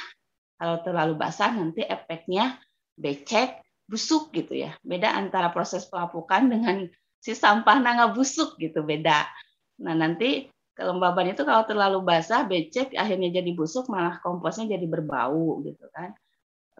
Kalau 0.60 0.84
terlalu 0.84 1.16
basah 1.16 1.50
nanti 1.50 1.80
efeknya 1.80 2.60
becek 2.94 3.63
busuk 3.84 4.32
gitu 4.32 4.56
ya 4.56 4.76
beda 4.80 5.12
antara 5.14 5.52
proses 5.52 5.84
pelapukan 5.88 6.48
dengan 6.48 6.88
si 7.20 7.36
sampah 7.36 7.80
nangga 7.80 8.12
busuk 8.16 8.56
gitu 8.56 8.84
beda 8.84 9.28
nah 9.80 9.92
nanti 9.92 10.48
kelembaban 10.74 11.30
itu 11.30 11.46
kalau 11.46 11.62
terlalu 11.68 12.02
basah 12.02 12.48
becek 12.48 12.96
akhirnya 12.96 13.40
jadi 13.40 13.50
busuk 13.54 13.86
malah 13.92 14.18
komposnya 14.24 14.74
jadi 14.74 14.86
berbau 14.88 15.62
gitu 15.62 15.86
kan 15.92 16.16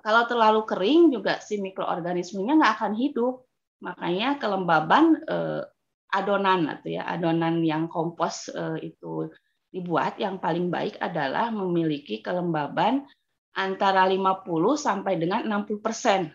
kalau 0.05 0.29
terlalu 0.29 0.69
kering 0.69 1.17
juga 1.17 1.41
si 1.41 1.57
mikroorganismenya 1.57 2.61
nggak 2.61 2.75
akan 2.77 2.93
hidup. 2.93 3.49
Makanya 3.81 4.37
kelembaban 4.37 5.17
eh, 5.25 5.65
adonan 6.13 6.69
atau 6.69 6.89
ya 6.93 7.09
adonan 7.09 7.65
yang 7.65 7.89
kompos 7.89 8.53
eh, 8.53 8.93
itu 8.93 9.33
dibuat 9.73 10.21
yang 10.21 10.39
paling 10.39 10.69
baik 10.69 11.01
adalah 11.01 11.49
memiliki 11.49 12.21
kelembaban 12.21 13.09
antara 13.57 14.05
50 14.05 14.45
sampai 14.77 15.17
dengan 15.17 15.41
60 15.49 15.81
persen. 15.81 16.29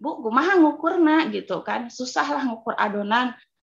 Bu, 0.00 0.20
kumaha 0.20 0.58
ngukurna 0.58 1.30
gitu 1.30 1.62
kan? 1.62 1.88
Susah 1.88 2.26
lah 2.28 2.42
ngukur 2.44 2.74
adonan. 2.76 3.32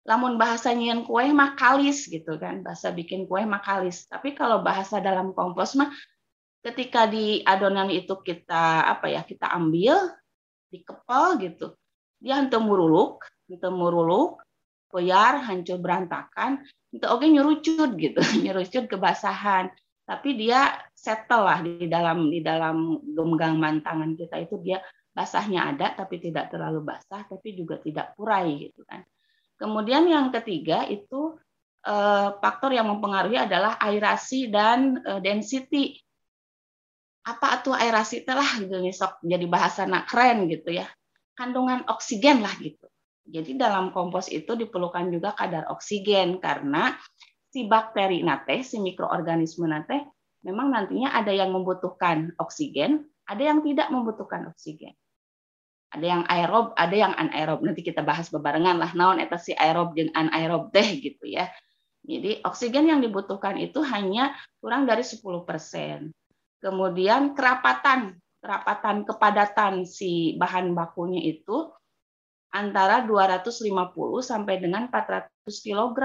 Lamun 0.05 0.37
bahasanya 0.37 0.93
yang 0.93 1.03
kue 1.09 1.33
makalis 1.33 2.05
gitu 2.13 2.37
kan, 2.37 2.61
bahasa 2.61 2.93
bikin 2.93 3.25
kue 3.25 3.41
makalis. 3.49 4.05
Tapi 4.05 4.37
kalau 4.37 4.61
bahasa 4.61 5.01
dalam 5.01 5.33
kompos 5.33 5.73
mah 5.81 5.89
ketika 6.65 7.05
di 7.05 7.45
adonan 7.45 7.93
itu 7.93 8.17
kita 8.25 8.89
apa 8.89 9.13
ya 9.13 9.21
kita 9.21 9.53
ambil 9.53 10.17
dikepal 10.73 11.37
gitu 11.37 11.77
dia 12.19 12.41
hanya 12.41 12.57
muruluk 12.57 13.21
hanya 13.47 13.69
muruluk 13.69 14.41
koyar 14.89 15.45
hancur 15.45 15.77
berantakan 15.77 16.65
itu 16.89 17.05
oke 17.05 17.29
nyurucut 17.29 18.01
gitu 18.01 18.19
nyurucut 18.49 18.89
kebasahan 18.89 19.69
tapi 20.09 20.41
dia 20.41 20.81
settle 20.97 21.45
lah 21.45 21.61
di 21.61 21.85
dalam 21.85 22.33
di 22.33 22.41
dalam 22.41 22.97
genggaman 23.13 23.85
tangan 23.85 24.17
kita 24.17 24.41
itu 24.41 24.57
dia 24.65 24.81
basahnya 25.15 25.71
ada 25.71 25.95
tapi 25.95 26.19
tidak 26.19 26.51
terlalu 26.51 26.83
basah 26.83 27.23
tapi 27.25 27.55
juga 27.55 27.79
tidak 27.79 28.19
purai 28.19 28.69
gitu 28.69 28.83
kan. 28.83 29.07
Kemudian 29.55 30.11
yang 30.11 30.35
ketiga 30.35 30.83
itu 30.91 31.39
eh, 31.87 32.29
faktor 32.43 32.75
yang 32.75 32.91
mempengaruhi 32.91 33.39
adalah 33.39 33.79
aerasi 33.79 34.51
dan 34.51 34.99
eh, 35.01 35.21
density. 35.23 35.95
Apa 37.25 37.65
itu 37.65 37.73
aerasi 37.73 38.27
telah 38.27 38.61
gitu 38.61 38.85
sok 38.93 39.25
jadi 39.25 39.47
bahasa 39.49 39.87
nak 39.87 40.11
keren 40.11 40.51
gitu 40.51 40.75
ya. 40.75 40.91
Kandungan 41.39 41.87
oksigen 41.89 42.45
lah 42.45 42.53
gitu. 42.61 42.85
Jadi 43.25 43.57
dalam 43.57 43.89
kompos 43.89 44.29
itu 44.29 44.53
diperlukan 44.53 45.09
juga 45.09 45.33
kadar 45.33 45.73
oksigen 45.73 46.37
karena 46.45 46.93
si 47.49 47.65
bakteri 47.65 48.21
nate 48.21 48.61
si 48.61 48.77
mikroorganisme 48.83 49.65
nate 49.65 50.13
memang 50.45 50.69
nantinya 50.69 51.17
ada 51.17 51.33
yang 51.33 51.49
membutuhkan 51.57 52.37
oksigen, 52.37 53.09
ada 53.25 53.41
yang 53.41 53.65
tidak 53.65 53.89
membutuhkan 53.89 54.53
oksigen. 54.53 54.93
Ada 55.95 56.07
yang 56.07 56.23
aerob, 56.27 56.75
ada 56.75 56.97
yang 56.99 57.15
anaerob. 57.15 57.63
Nanti 57.63 57.87
kita 57.87 58.03
bahas 58.03 58.27
bebarengan 58.35 58.83
lah 58.83 58.91
naon 58.99 59.23
eta 59.23 59.39
si 59.39 59.55
aerob 59.55 59.95
dan 59.95 60.11
anaerob 60.11 60.75
teh 60.75 60.99
gitu 60.99 61.31
ya. 61.31 61.47
Jadi 62.05 62.43
oksigen 62.45 62.91
yang 62.91 63.01
dibutuhkan 63.01 63.57
itu 63.57 63.81
hanya 63.87 64.35
kurang 64.59 64.85
dari 64.85 65.07
10%. 65.07 66.11
Kemudian 66.61 67.33
kerapatan, 67.33 68.19
kerapatan 68.43 69.09
kepadatan 69.09 69.89
si 69.89 70.37
bahan 70.37 70.77
bakunya 70.77 71.23
itu 71.23 71.71
antara 72.53 73.07
250 73.07 73.71
sampai 74.21 74.61
dengan 74.61 74.91
400 74.91 75.31
kg 75.47 75.99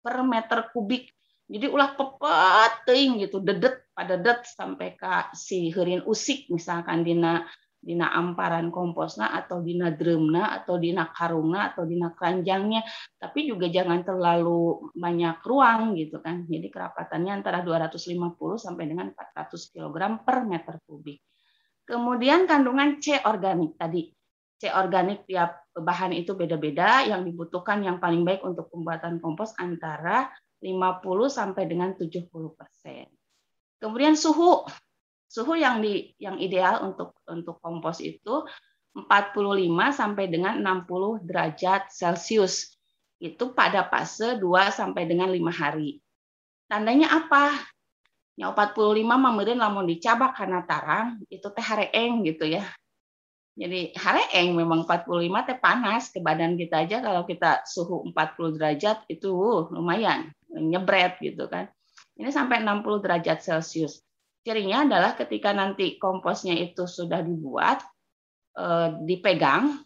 per 0.00 0.16
meter 0.24 0.70
kubik. 0.72 1.10
Jadi 1.44 1.68
ulah 1.68 1.92
pepet 1.92 2.88
gitu, 3.20 3.44
dedet 3.44 3.84
pada 3.94 4.18
det 4.18 4.42
sampai 4.42 4.98
ke 4.98 5.30
si 5.38 5.70
herin 5.70 6.02
usik 6.02 6.50
misalkan 6.50 7.06
dina 7.06 7.46
dina 7.84 8.08
amparan 8.16 8.72
komposna 8.72 9.36
atau 9.36 9.60
dina 9.60 9.92
drumna 9.92 10.56
atau 10.56 10.80
dina 10.80 11.12
karungna 11.12 11.70
atau 11.70 11.84
dina 11.84 12.16
keranjangnya. 12.16 12.80
Tapi 13.20 13.44
juga 13.44 13.68
jangan 13.68 14.00
terlalu 14.00 14.88
banyak 14.96 15.44
ruang 15.44 15.92
gitu 16.00 16.24
kan. 16.24 16.48
Jadi 16.48 16.72
kerapatannya 16.72 17.44
antara 17.44 17.60
250 17.60 18.16
sampai 18.56 18.84
dengan 18.88 19.12
400 19.12 19.72
kg 19.76 19.94
per 20.24 20.36
meter 20.48 20.80
kubik. 20.88 21.20
Kemudian 21.84 22.48
kandungan 22.48 22.96
C 23.04 23.20
organik. 23.28 23.76
Tadi 23.76 24.08
C 24.56 24.72
organik 24.72 25.28
tiap 25.28 25.68
bahan 25.76 26.16
itu 26.16 26.32
beda-beda. 26.32 27.04
Yang 27.04 27.28
dibutuhkan 27.28 27.84
yang 27.84 28.00
paling 28.00 28.24
baik 28.24 28.40
untuk 28.40 28.72
pembuatan 28.72 29.20
kompos 29.20 29.52
antara 29.60 30.32
50 30.64 31.04
sampai 31.28 31.68
dengan 31.68 31.92
70 31.92 32.32
persen. 32.56 33.04
Kemudian 33.76 34.16
suhu 34.16 34.64
Suhu 35.34 35.58
yang 35.58 35.82
di 35.82 36.14
yang 36.22 36.38
ideal 36.38 36.86
untuk 36.86 37.18
untuk 37.26 37.58
kompos 37.58 37.98
itu 37.98 38.46
45 38.94 39.66
sampai 39.90 40.30
dengan 40.30 40.62
60 40.62 41.26
derajat 41.26 41.90
Celcius. 41.90 42.78
Itu 43.18 43.50
pada 43.50 43.90
fase 43.90 44.38
2 44.38 44.70
sampai 44.70 45.10
dengan 45.10 45.26
5 45.34 45.50
hari. 45.50 45.98
Tandanya 46.70 47.10
apa? 47.18 47.50
Ya 48.38 48.54
45 48.54 49.02
mamerin 49.18 49.58
lamun 49.58 49.90
dicabak 49.90 50.38
karena 50.38 50.62
tarang 50.62 51.18
itu 51.26 51.50
teh 51.50 51.66
hareeng 51.66 52.22
gitu 52.22 52.46
ya. 52.46 52.70
Jadi 53.58 53.90
hareeng 53.98 54.54
memang 54.54 54.86
45 54.86 55.50
teh 55.50 55.58
panas 55.58 56.14
ke 56.14 56.22
badan 56.22 56.54
kita 56.54 56.86
aja 56.86 57.02
kalau 57.02 57.26
kita 57.26 57.66
suhu 57.66 58.06
40 58.14 58.54
derajat 58.54 59.02
itu 59.10 59.34
uh, 59.34 59.66
lumayan 59.74 60.30
nyebret 60.46 61.18
gitu 61.18 61.50
kan. 61.50 61.66
Ini 62.14 62.30
sampai 62.30 62.62
60 62.62 63.02
derajat 63.02 63.42
Celcius. 63.42 63.98
Cirinya 64.44 64.84
adalah 64.84 65.16
ketika 65.16 65.56
nanti 65.56 65.96
komposnya 65.96 66.52
itu 66.52 66.84
sudah 66.84 67.24
dibuat, 67.24 67.80
eh, 68.60 68.88
dipegang, 69.00 69.80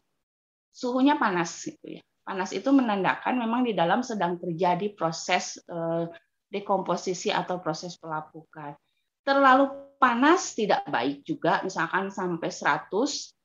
suhunya 0.74 1.14
panas 1.14 1.62
gitu 1.62 1.98
ya. 1.98 2.02
Panas 2.26 2.50
itu 2.50 2.66
menandakan 2.74 3.38
memang 3.38 3.62
di 3.62 3.72
dalam 3.72 4.02
sedang 4.02 4.34
terjadi 4.34 4.98
proses 4.98 5.62
eh, 5.62 6.10
dekomposisi 6.50 7.30
atau 7.30 7.62
proses 7.62 7.94
pelapukan. 8.02 8.74
Terlalu 9.22 9.94
panas 10.02 10.58
tidak 10.58 10.82
baik 10.90 11.22
juga, 11.22 11.62
misalkan 11.62 12.10
sampai 12.10 12.50
100, 12.50 12.90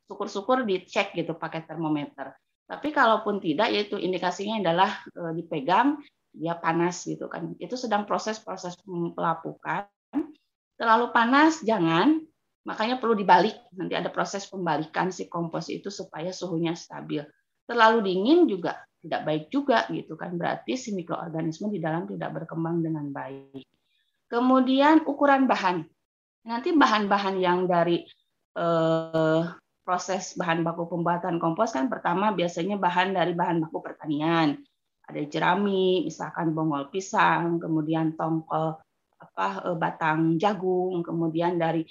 syukur-syukur 0.10 0.66
dicek 0.66 1.14
gitu 1.14 1.38
pakai 1.38 1.62
termometer. 1.70 2.34
Tapi 2.66 2.90
kalaupun 2.90 3.38
tidak, 3.38 3.70
yaitu 3.70 4.02
indikasinya 4.02 4.66
adalah 4.66 4.90
eh, 5.14 5.34
dipegang, 5.38 6.02
dia 6.34 6.58
panas 6.58 7.06
gitu 7.06 7.30
kan. 7.30 7.54
Itu 7.62 7.78
sedang 7.78 8.10
proses-proses 8.10 8.82
pelapukan 9.14 9.86
Terlalu 10.74 11.14
panas 11.14 11.62
jangan, 11.62 12.18
makanya 12.66 12.98
perlu 12.98 13.14
dibalik. 13.14 13.54
Nanti 13.78 13.94
ada 13.94 14.10
proses 14.10 14.50
pembalikan 14.50 15.14
si 15.14 15.30
kompos 15.30 15.70
itu 15.70 15.94
supaya 15.94 16.34
suhunya 16.34 16.74
stabil. 16.74 17.22
Terlalu 17.64 18.04
dingin 18.04 18.50
juga 18.50 18.82
tidak 19.04 19.22
baik 19.28 19.46
juga 19.52 19.86
gitu 19.92 20.16
kan. 20.16 20.34
Berarti 20.40 20.80
si 20.80 20.96
mikroorganisme 20.96 21.70
di 21.70 21.80
dalam 21.84 22.10
tidak 22.10 22.44
berkembang 22.44 22.82
dengan 22.82 23.12
baik. 23.12 23.68
Kemudian 24.32 25.06
ukuran 25.06 25.46
bahan. 25.46 25.86
Nanti 26.44 26.76
bahan-bahan 26.76 27.36
yang 27.40 27.70
dari 27.70 28.04
eh, 28.58 29.42
proses 29.84 30.34
bahan 30.40 30.64
baku 30.64 30.88
pembuatan 30.88 31.38
kompos 31.38 31.76
kan 31.76 31.92
pertama 31.92 32.32
biasanya 32.32 32.80
bahan 32.80 33.14
dari 33.14 33.36
bahan 33.36 33.60
baku 33.68 33.84
pertanian. 33.84 34.58
Ada 35.04 35.28
jerami, 35.28 36.08
misalkan 36.08 36.56
bongol 36.56 36.88
pisang, 36.88 37.60
kemudian 37.60 38.16
tongkol 38.16 38.80
apa 39.24 39.48
eh, 39.72 39.78
batang 39.80 40.36
jagung, 40.36 41.02
kemudian 41.02 41.56
dari 41.56 41.88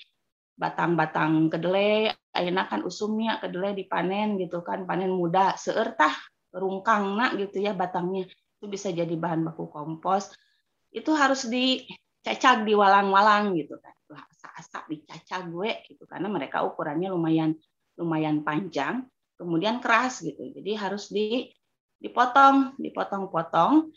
batang-batang 0.52 1.48
kedelai, 1.48 2.12
ayeuna 2.36 2.68
kan 2.68 2.84
usumnya 2.84 3.40
kedelai 3.40 3.72
dipanen 3.74 4.36
gitu 4.38 4.60
kan, 4.60 4.84
panen 4.84 5.10
muda, 5.10 5.56
seertah 5.56 6.12
rungkang 6.52 7.16
nak 7.16 7.34
gitu 7.40 7.64
ya 7.64 7.72
batangnya. 7.72 8.28
Itu 8.60 8.68
bisa 8.68 8.92
jadi 8.92 9.10
bahan 9.16 9.42
baku 9.42 9.72
kompos. 9.72 10.30
Itu 10.92 11.16
harus 11.16 11.48
dicacak 11.48 12.62
di 12.62 12.76
walang-walang 12.76 13.56
gitu 13.56 13.80
kan. 13.80 13.96
Asa-asa 14.12 14.84
dicacak 14.92 15.48
gue 15.48 15.88
gitu 15.88 16.04
karena 16.04 16.28
mereka 16.28 16.60
ukurannya 16.68 17.08
lumayan 17.08 17.56
lumayan 17.96 18.44
panjang, 18.44 19.08
kemudian 19.40 19.80
keras 19.80 20.20
gitu. 20.20 20.52
Jadi 20.52 20.72
harus 20.76 21.08
di 21.08 21.48
dipotong, 22.02 22.76
dipotong-potong. 22.76 23.88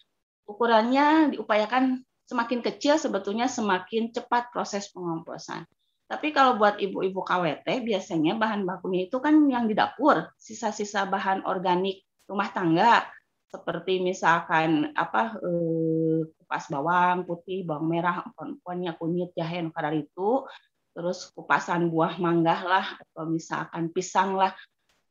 Ukurannya 0.46 1.36
diupayakan 1.36 2.06
semakin 2.26 2.60
kecil 2.66 2.98
sebetulnya 2.98 3.46
semakin 3.46 4.10
cepat 4.10 4.50
proses 4.50 4.90
pengomposan. 4.90 5.66
Tapi 6.06 6.30
kalau 6.30 6.62
buat 6.62 6.78
ibu-ibu 6.78 7.26
KWT 7.26 7.66
biasanya 7.82 8.38
bahan 8.38 8.62
bakunya 8.62 9.10
itu 9.10 9.18
kan 9.18 9.42
yang 9.50 9.66
di 9.66 9.74
dapur, 9.74 10.30
sisa-sisa 10.38 11.10
bahan 11.10 11.46
organik 11.50 12.06
rumah 12.30 12.50
tangga. 12.54 13.06
Seperti 13.50 14.04
misalkan 14.04 14.94
apa 14.94 15.38
eh, 15.40 16.20
kupas 16.38 16.70
bawang 16.70 17.26
putih, 17.26 17.66
bawang 17.66 17.88
merah, 17.90 18.22
pokoknya 18.38 18.94
kunyit, 19.00 19.34
jahe, 19.34 19.66
kadar 19.74 19.96
itu, 19.98 20.46
terus 20.94 21.32
kupasan 21.34 21.90
buah 21.90 22.22
mangga 22.22 22.58
lah 22.62 22.86
atau 23.02 23.26
misalkan 23.26 23.90
pisang 23.90 24.38
lah. 24.38 24.54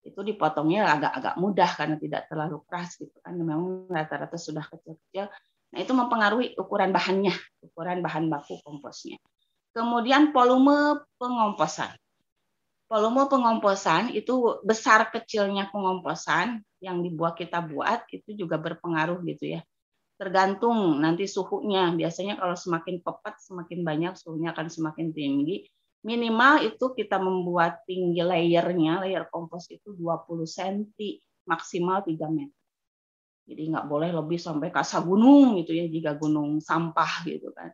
Itu 0.05 0.21
dipotongnya 0.21 0.85
agak-agak 0.95 1.35
mudah 1.41 1.71
karena 1.75 1.97
tidak 1.97 2.29
terlalu 2.29 2.61
keras 2.69 3.01
gitu 3.01 3.17
kan. 3.25 3.35
Memang 3.35 3.89
rata-rata 3.89 4.37
sudah 4.37 4.63
kecil-kecil 4.69 5.27
Nah, 5.75 5.83
itu 5.83 5.91
mempengaruhi 5.91 6.55
ukuran 6.55 6.95
bahannya, 6.95 7.35
ukuran 7.67 7.99
bahan 7.99 8.31
baku 8.31 8.63
komposnya. 8.63 9.19
Kemudian 9.75 10.31
volume 10.31 11.03
pengomposan. 11.19 11.91
Volume 12.87 13.27
pengomposan 13.27 14.15
itu 14.15 14.63
besar 14.63 15.11
kecilnya 15.11 15.75
pengomposan 15.75 16.63
yang 16.79 17.03
dibuat 17.03 17.35
kita 17.35 17.59
buat 17.59 18.07
itu 18.15 18.39
juga 18.39 18.55
berpengaruh 18.63 19.19
gitu 19.27 19.59
ya. 19.59 19.61
Tergantung 20.15 21.03
nanti 21.03 21.27
suhunya. 21.27 21.91
Biasanya 21.91 22.39
kalau 22.39 22.55
semakin 22.55 23.03
pepat 23.03 23.43
semakin 23.43 23.83
banyak 23.83 24.15
suhunya 24.15 24.55
akan 24.55 24.71
semakin 24.71 25.11
tinggi. 25.11 25.67
Minimal 26.07 26.71
itu 26.71 26.95
kita 26.95 27.19
membuat 27.19 27.83
tinggi 27.83 28.23
layernya, 28.23 29.03
layer 29.03 29.27
kompos 29.27 29.67
itu 29.75 29.91
20 29.99 30.47
cm, 30.47 31.19
maksimal 31.51 32.07
3 32.07 32.31
meter. 32.31 32.64
Jadi 33.45 33.63
nggak 33.71 33.87
boleh 33.87 34.11
lebih 34.13 34.41
sampai 34.41 34.73
kasa 34.73 35.05
gunung 35.05 35.61
gitu 35.61 35.77
ya 35.77 35.85
jika 35.85 36.17
gunung 36.17 36.65
sampah 36.65 37.29
gitu 37.29 37.53
kan. 37.53 37.69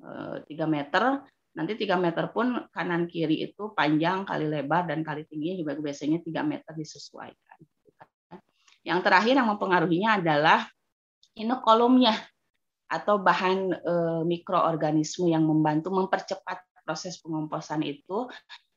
Eh, 0.00 0.36
tiga 0.46 0.70
meter, 0.70 1.26
nanti 1.52 1.74
tiga 1.74 1.98
meter 1.98 2.30
pun 2.30 2.70
kanan 2.70 3.10
kiri 3.10 3.42
itu 3.42 3.74
panjang 3.74 4.22
kali 4.22 4.46
lebar 4.46 4.86
dan 4.86 5.02
kali 5.02 5.26
tingginya 5.26 5.66
juga 5.66 5.72
biasanya 5.82 6.22
tiga 6.22 6.46
meter 6.46 6.72
disesuaikan. 6.78 7.58
Gitu 7.58 7.90
kan. 7.98 8.08
Yang 8.86 9.00
terakhir 9.02 9.34
yang 9.34 9.48
mempengaruhinya 9.50 10.10
adalah 10.22 10.70
inokolumnya 11.34 12.14
atau 12.90 13.18
bahan 13.18 13.58
eh, 13.74 14.22
mikroorganisme 14.26 15.30
yang 15.30 15.42
membantu 15.42 15.90
mempercepat 15.90 16.62
proses 16.86 17.18
pengomposan 17.22 17.86
itu 17.86 18.26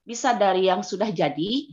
bisa 0.04 0.36
dari 0.36 0.68
yang 0.68 0.84
sudah 0.84 1.10
jadi 1.10 1.72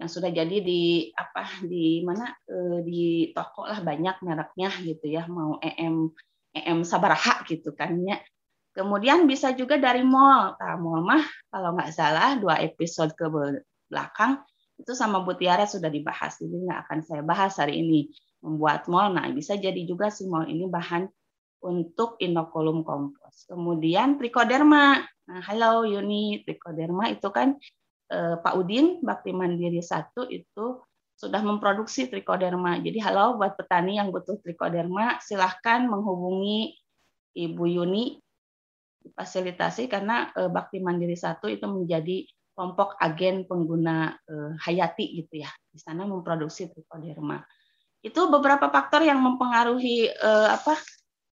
yang 0.00 0.08
sudah 0.08 0.30
jadi 0.32 0.56
di 0.64 1.12
apa 1.12 1.62
di 1.62 2.00
mana 2.02 2.32
e, 2.48 2.56
di 2.82 3.02
toko 3.36 3.68
lah 3.68 3.80
banyak 3.84 4.24
mereknya 4.24 4.70
gitu 4.82 5.06
ya 5.06 5.28
mau 5.28 5.60
em 5.60 6.08
em 6.52 6.78
sabaraha 6.84 7.44
gitu 7.48 7.72
kan 7.76 7.96
ya. 8.04 8.20
Kemudian 8.72 9.28
bisa 9.28 9.52
juga 9.52 9.76
dari 9.76 10.00
mall. 10.00 10.56
Nah, 10.56 10.80
mall 10.80 11.04
mah 11.04 11.24
kalau 11.52 11.76
nggak 11.76 11.92
salah 11.92 12.40
dua 12.40 12.56
episode 12.64 13.12
ke 13.12 13.28
belakang 13.92 14.40
itu 14.80 14.92
sama 14.96 15.20
Bu 15.22 15.36
Tiara 15.36 15.68
sudah 15.68 15.92
dibahas 15.92 16.40
jadi 16.40 16.56
nggak 16.66 16.78
akan 16.88 16.98
saya 17.04 17.22
bahas 17.22 17.60
hari 17.60 17.84
ini 17.84 18.08
membuat 18.42 18.88
mall. 18.88 19.12
Nah 19.12 19.28
bisa 19.30 19.54
jadi 19.60 19.78
juga 19.84 20.08
si 20.08 20.26
mall 20.26 20.48
ini 20.48 20.66
bahan 20.66 21.06
untuk 21.62 22.18
inokulum 22.18 22.82
kompos. 22.82 23.46
Kemudian 23.46 24.18
trichoderma 24.18 25.04
nah 25.22 25.38
halo 25.46 25.86
Yuni 25.86 26.42
trichoderma 26.42 27.06
itu 27.14 27.30
kan 27.30 27.54
Eh, 28.12 28.36
Pak 28.44 28.54
Udin 28.60 29.00
Bakti 29.00 29.32
Mandiri 29.32 29.80
1 29.80 30.28
itu 30.28 30.66
sudah 31.16 31.40
memproduksi 31.40 32.12
trikoderma. 32.12 32.76
Jadi 32.84 33.00
halo 33.00 33.40
buat 33.40 33.56
petani 33.56 33.96
yang 33.96 34.12
butuh 34.12 34.36
trikoderma, 34.44 35.16
silahkan 35.24 35.88
menghubungi 35.88 36.76
Ibu 37.32 37.64
Yuni 37.64 38.20
difasilitasi 39.00 39.88
karena 39.88 40.28
uh, 40.36 40.52
Bakti 40.52 40.84
Mandiri 40.84 41.16
satu 41.16 41.48
itu 41.48 41.64
menjadi 41.64 42.28
kelompok 42.52 43.00
agen 43.00 43.48
pengguna 43.48 44.12
uh, 44.12 44.52
hayati 44.60 45.24
gitu 45.24 45.40
ya. 45.40 45.50
Di 45.72 45.80
sana 45.80 46.04
memproduksi 46.04 46.68
trichoderma. 46.68 47.40
Itu 48.04 48.28
beberapa 48.28 48.68
faktor 48.68 49.08
yang 49.08 49.24
mempengaruhi 49.24 50.12
uh, 50.20 50.52
apa? 50.52 50.76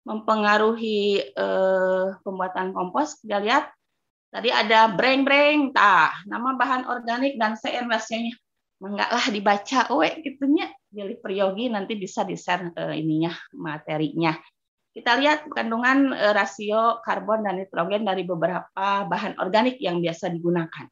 mempengaruhi 0.05 1.33
uh, 1.33 2.21
pembuatan 2.21 2.77
kompos. 2.77 3.25
Kita 3.25 3.41
lihat 3.41 3.73
tadi 4.35 4.51
ada 4.51 4.90
breng-breng, 4.90 5.70
tah 5.70 6.11
nama 6.27 6.59
bahan 6.59 6.90
organik 6.90 7.38
dan 7.38 7.55
CN 7.55 7.87
rasionya 7.87 8.35
enggak 8.85 9.11
lah 9.16 9.27
dibaca 9.33 9.81
we 9.97 10.11
gitunya 10.20 10.68
jadi 10.94 11.18
Priyogi 11.18 11.66
nanti 11.73 11.99
bisa 11.99 12.23
di-share 12.23 12.70
uh, 12.79 12.94
ininya 12.94 13.35
materinya. 13.59 14.31
Kita 14.94 15.18
lihat 15.18 15.51
kandungan 15.51 16.14
uh, 16.14 16.31
rasio 16.31 17.03
karbon 17.03 17.42
dan 17.42 17.59
nitrogen 17.59 18.07
dari 18.07 18.23
beberapa 18.23 19.03
bahan 19.11 19.42
organik 19.42 19.83
yang 19.83 19.99
biasa 19.99 20.31
digunakan. 20.31 20.87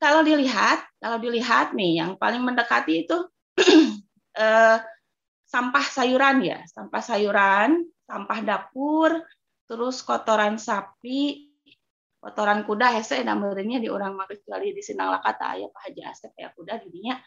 Kalau 0.00 0.24
dilihat, 0.24 0.88
kalau 0.96 1.20
dilihat 1.20 1.76
nih 1.76 2.00
yang 2.00 2.16
paling 2.16 2.40
mendekati 2.40 3.04
itu 3.04 3.28
uh, 4.40 4.78
sampah 5.52 5.84
sayuran 5.84 6.40
ya, 6.40 6.64
sampah 6.64 7.02
sayuran, 7.04 7.84
sampah 8.08 8.40
dapur, 8.40 9.20
terus 9.68 10.00
kotoran 10.00 10.56
sapi, 10.56 11.52
kotoran 12.26 12.66
kuda 12.66 12.90
hese 12.98 13.22
namanya 13.22 13.78
di 13.78 13.86
orang 13.86 14.18
mah 14.18 14.26
kecuali 14.26 14.74
di 14.74 14.82
Sinang 14.82 15.14
Lakata 15.14 15.54
ya 15.62 15.70
Pak 15.70 15.80
Haji 15.86 16.02
Asep 16.02 16.32
ya 16.34 16.50
kuda 16.50 16.82
didinya. 16.82 17.22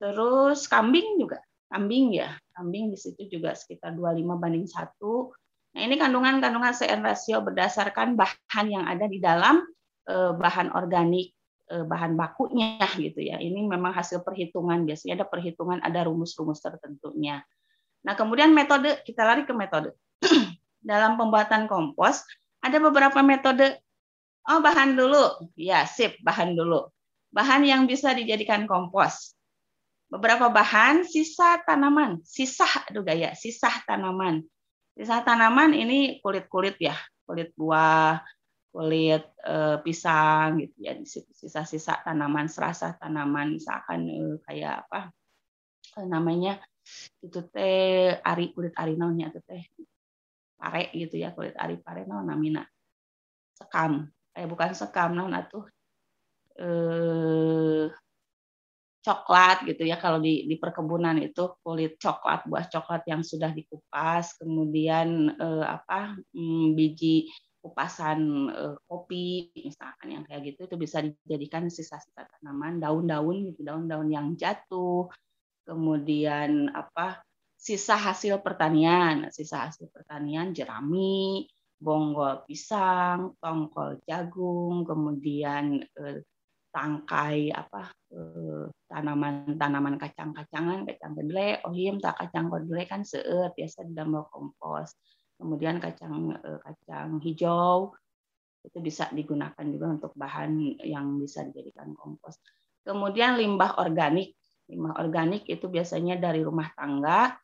Terus 0.00 0.64
kambing 0.64 1.20
juga, 1.20 1.44
kambing 1.68 2.16
ya, 2.16 2.32
kambing 2.56 2.88
di 2.88 2.96
situ 2.96 3.28
juga 3.28 3.52
sekitar 3.52 3.92
25 3.92 4.40
banding 4.40 4.64
satu. 4.64 5.36
Nah 5.76 5.80
ini 5.84 6.00
kandungan-kandungan 6.00 6.72
CN 6.72 7.04
rasio 7.04 7.44
berdasarkan 7.44 8.16
bahan 8.16 8.66
yang 8.72 8.88
ada 8.88 9.04
di 9.04 9.20
dalam 9.20 9.60
eh, 10.08 10.32
bahan 10.32 10.72
organik 10.72 11.36
eh, 11.68 11.84
bahan 11.84 12.16
bakunya 12.16 12.80
gitu 12.96 13.20
ya. 13.20 13.36
Ini 13.36 13.60
memang 13.68 13.92
hasil 13.92 14.24
perhitungan 14.24 14.88
biasanya 14.88 15.20
ada 15.20 15.26
perhitungan 15.28 15.84
ada 15.84 16.00
rumus-rumus 16.08 16.64
tertentunya. 16.64 17.44
Nah 18.08 18.16
kemudian 18.16 18.56
metode 18.56 19.04
kita 19.04 19.20
lari 19.20 19.44
ke 19.44 19.52
metode 19.52 19.92
dalam 20.80 21.20
pembuatan 21.20 21.68
kompos 21.68 22.24
ada 22.64 22.80
beberapa 22.80 23.20
metode 23.20 23.76
Oh, 24.48 24.60
bahan 24.64 24.96
dulu. 24.96 25.52
Ya, 25.58 25.84
sip, 25.84 26.16
bahan 26.24 26.56
dulu. 26.56 26.88
Bahan 27.30 27.66
yang 27.66 27.84
bisa 27.84 28.16
dijadikan 28.16 28.64
kompos. 28.64 29.36
Beberapa 30.10 30.50
bahan 30.50 31.06
sisa 31.06 31.62
tanaman, 31.62 32.18
sisa 32.26 32.66
aduh 32.90 33.06
gaya, 33.06 33.30
sisa 33.38 33.70
tanaman. 33.86 34.42
Sisa 34.98 35.22
tanaman 35.22 35.70
ini 35.70 36.18
kulit-kulit 36.18 36.82
ya, 36.82 36.98
kulit 37.22 37.54
buah, 37.54 38.18
kulit 38.74 39.22
e, 39.38 39.54
pisang 39.86 40.66
gitu 40.66 40.76
ya, 40.82 40.98
sisa-sisa 41.06 42.02
tanaman, 42.02 42.50
serasa 42.50 42.98
tanaman 42.98 43.54
misalkan 43.54 44.10
e, 44.10 44.18
kayak 44.42 44.90
apa? 44.90 45.14
E, 45.94 46.02
namanya 46.10 46.58
itu 47.22 47.46
teh 47.46 48.18
ari 48.18 48.50
kulit 48.50 48.74
ari 48.74 48.98
naonnya 48.98 49.30
itu 49.30 49.40
teh 49.46 49.62
pare 50.58 50.90
gitu 50.90 51.22
ya, 51.22 51.30
kulit 51.30 51.54
ari 51.54 51.78
pare 51.78 52.02
naon 52.02 52.26
namina. 52.26 52.66
Sekam, 53.54 54.10
eh 54.40 54.48
bukan 54.48 54.72
sekam 54.72 55.12
non 55.12 55.36
atuh? 55.36 55.64
Eh 56.56 57.92
coklat 59.00 59.64
gitu 59.64 59.88
ya 59.88 59.96
kalau 59.96 60.20
di 60.20 60.44
di 60.44 60.60
perkebunan 60.60 61.16
itu 61.24 61.56
kulit 61.64 61.96
coklat 61.96 62.44
buah 62.44 62.68
coklat 62.68 63.02
yang 63.08 63.24
sudah 63.24 63.48
dikupas 63.48 64.36
kemudian 64.36 65.32
eh, 65.40 65.64
apa 65.64 66.20
hmm, 66.36 66.76
biji 66.76 67.32
kupasan 67.64 68.20
eh, 68.52 68.76
kopi 68.84 69.48
misalkan 69.56 70.08
yang 70.20 70.24
kayak 70.28 70.52
gitu 70.52 70.68
itu 70.68 70.76
bisa 70.76 71.00
dijadikan 71.00 71.72
sisa-sisa 71.72 72.28
tanaman 72.28 72.76
daun-daun 72.76 73.48
gitu 73.48 73.64
daun-daun 73.64 74.12
yang 74.12 74.36
jatuh 74.36 75.08
kemudian 75.64 76.68
apa 76.76 77.24
sisa 77.60 77.94
hasil 77.94 78.40
pertanian. 78.40 79.28
Sisa 79.28 79.68
hasil 79.68 79.92
pertanian 79.92 80.56
jerami 80.56 81.44
bonggol 81.80 82.44
pisang, 82.44 83.34
tongkol 83.40 83.96
jagung, 84.04 84.84
kemudian 84.84 85.80
eh, 85.80 86.20
tangkai 86.70 87.50
apa 87.50 87.88
eh, 88.12 88.68
tanaman-tanaman 88.86 89.96
kacang-kacangan, 89.96 90.84
kacang 90.84 91.12
kedelai, 91.16 91.64
ohim 91.64 91.96
tak 91.98 92.20
kacang 92.20 92.52
kedelai 92.52 92.84
kan 92.84 93.02
seet 93.02 93.56
biasa 93.56 93.88
di 93.88 93.92
dalam 93.96 94.20
kompos. 94.28 94.92
Kemudian 95.40 95.80
kacang 95.80 96.36
eh, 96.36 96.60
kacang 96.60 97.16
hijau 97.24 97.96
itu 98.60 98.78
bisa 98.84 99.08
digunakan 99.08 99.64
juga 99.64 99.86
untuk 99.88 100.12
bahan 100.12 100.84
yang 100.84 101.16
bisa 101.16 101.48
dijadikan 101.48 101.96
kompos. 101.96 102.36
Kemudian 102.84 103.40
limbah 103.40 103.80
organik. 103.80 104.36
Limbah 104.68 105.00
organik 105.00 105.48
itu 105.48 105.66
biasanya 105.66 106.20
dari 106.20 106.44
rumah 106.44 106.68
tangga 106.76 107.34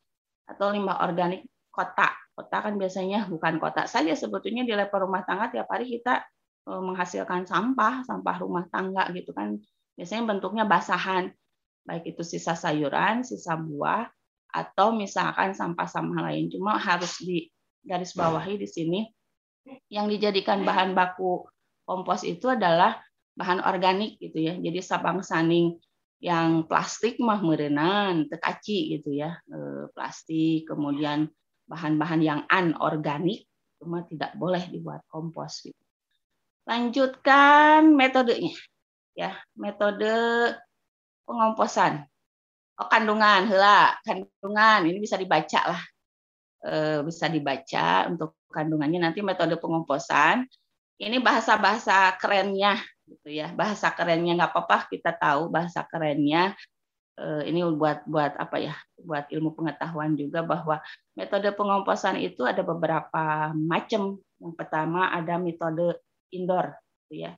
atau 0.44 0.70
limbah 0.70 1.03
organik 1.03 1.49
kota 1.72 2.26
Kota 2.37 2.68
kan 2.68 2.77
biasanya 2.77 3.33
bukan 3.33 3.57
kota 3.57 3.88
saja 3.88 4.12
sebetulnya 4.12 4.68
di 4.68 4.77
level 4.77 5.09
rumah 5.09 5.25
tangga 5.25 5.49
tiap 5.49 5.72
hari 5.72 5.88
kita 5.88 6.20
e, 6.68 6.70
menghasilkan 6.77 7.49
sampah, 7.49 8.05
sampah 8.05 8.37
rumah 8.44 8.68
tangga 8.68 9.09
gitu 9.16 9.33
kan. 9.33 9.57
Biasanya 9.96 10.37
bentuknya 10.37 10.68
basahan, 10.68 11.33
baik 11.88 12.12
itu 12.12 12.20
sisa 12.20 12.53
sayuran, 12.53 13.25
sisa 13.25 13.57
buah, 13.57 14.05
atau 14.53 14.92
misalkan 14.92 15.57
sampah-sampah 15.57 16.29
lain. 16.29 16.53
Cuma 16.53 16.77
harus 16.77 17.25
di 17.25 17.49
garis 17.81 18.12
bawahi 18.12 18.61
di 18.61 18.68
sini 18.68 19.01
yang 19.88 20.07
dijadikan 20.12 20.61
bahan 20.61 20.92
baku 20.92 21.49
kompos 21.88 22.20
itu 22.29 22.53
adalah 22.53 23.01
bahan 23.33 23.64
organik 23.64 24.20
gitu 24.20 24.44
ya. 24.44 24.61
Jadi 24.61 24.85
sabang 24.85 25.25
saning 25.25 25.81
yang 26.20 26.68
plastik 26.68 27.16
mah 27.16 27.40
merenan, 27.40 28.29
tekaci 28.29 28.96
gitu 29.01 29.16
ya, 29.16 29.37
e, 29.49 29.88
plastik, 29.92 30.68
kemudian 30.68 31.29
bahan-bahan 31.66 32.20
yang 32.22 32.40
anorganik 32.46 33.46
cuma 33.76 34.07
tidak 34.09 34.33
boleh 34.38 34.64
dibuat 34.72 35.05
kompos 35.11 35.66
gitu. 35.66 35.83
Lanjutkan 36.66 37.94
metodenya. 37.94 38.55
Ya, 39.16 39.38
metode 39.55 40.11
pengomposan. 41.24 42.05
Oh, 42.76 42.88
kandungan, 42.90 43.48
hela, 43.48 43.96
kandungan 44.05 44.85
ini 44.85 44.98
bisa 45.00 45.16
dibaca 45.16 45.61
lah. 45.72 45.83
E, 46.61 46.72
bisa 47.07 47.31
dibaca 47.31 48.11
untuk 48.12 48.37
kandungannya 48.52 49.09
nanti 49.09 49.24
metode 49.24 49.57
pengomposan. 49.57 50.44
Ini 50.96 51.20
bahasa-bahasa 51.20 52.16
kerennya 52.20 52.76
gitu 53.09 53.29
ya. 53.33 53.52
Bahasa 53.57 53.92
kerennya 53.94 54.37
nggak 54.37 54.52
apa-apa 54.52 54.90
kita 54.92 55.16
tahu 55.16 55.48
bahasa 55.48 55.87
kerennya 55.88 56.52
ini 57.16 57.64
buat 57.64 58.05
buat 58.05 58.37
apa 58.37 58.57
ya 58.61 58.76
buat 59.00 59.33
ilmu 59.33 59.57
pengetahuan 59.57 60.12
juga 60.20 60.44
bahwa 60.44 60.85
metode 61.16 61.48
pengomposan 61.57 62.20
itu 62.20 62.44
ada 62.44 62.61
beberapa 62.61 63.52
macam. 63.57 64.20
Yang 64.37 64.52
pertama 64.52 65.09
ada 65.16 65.40
metode 65.40 65.96
indoor 66.29 66.76
gitu 67.09 67.24
ya. 67.24 67.33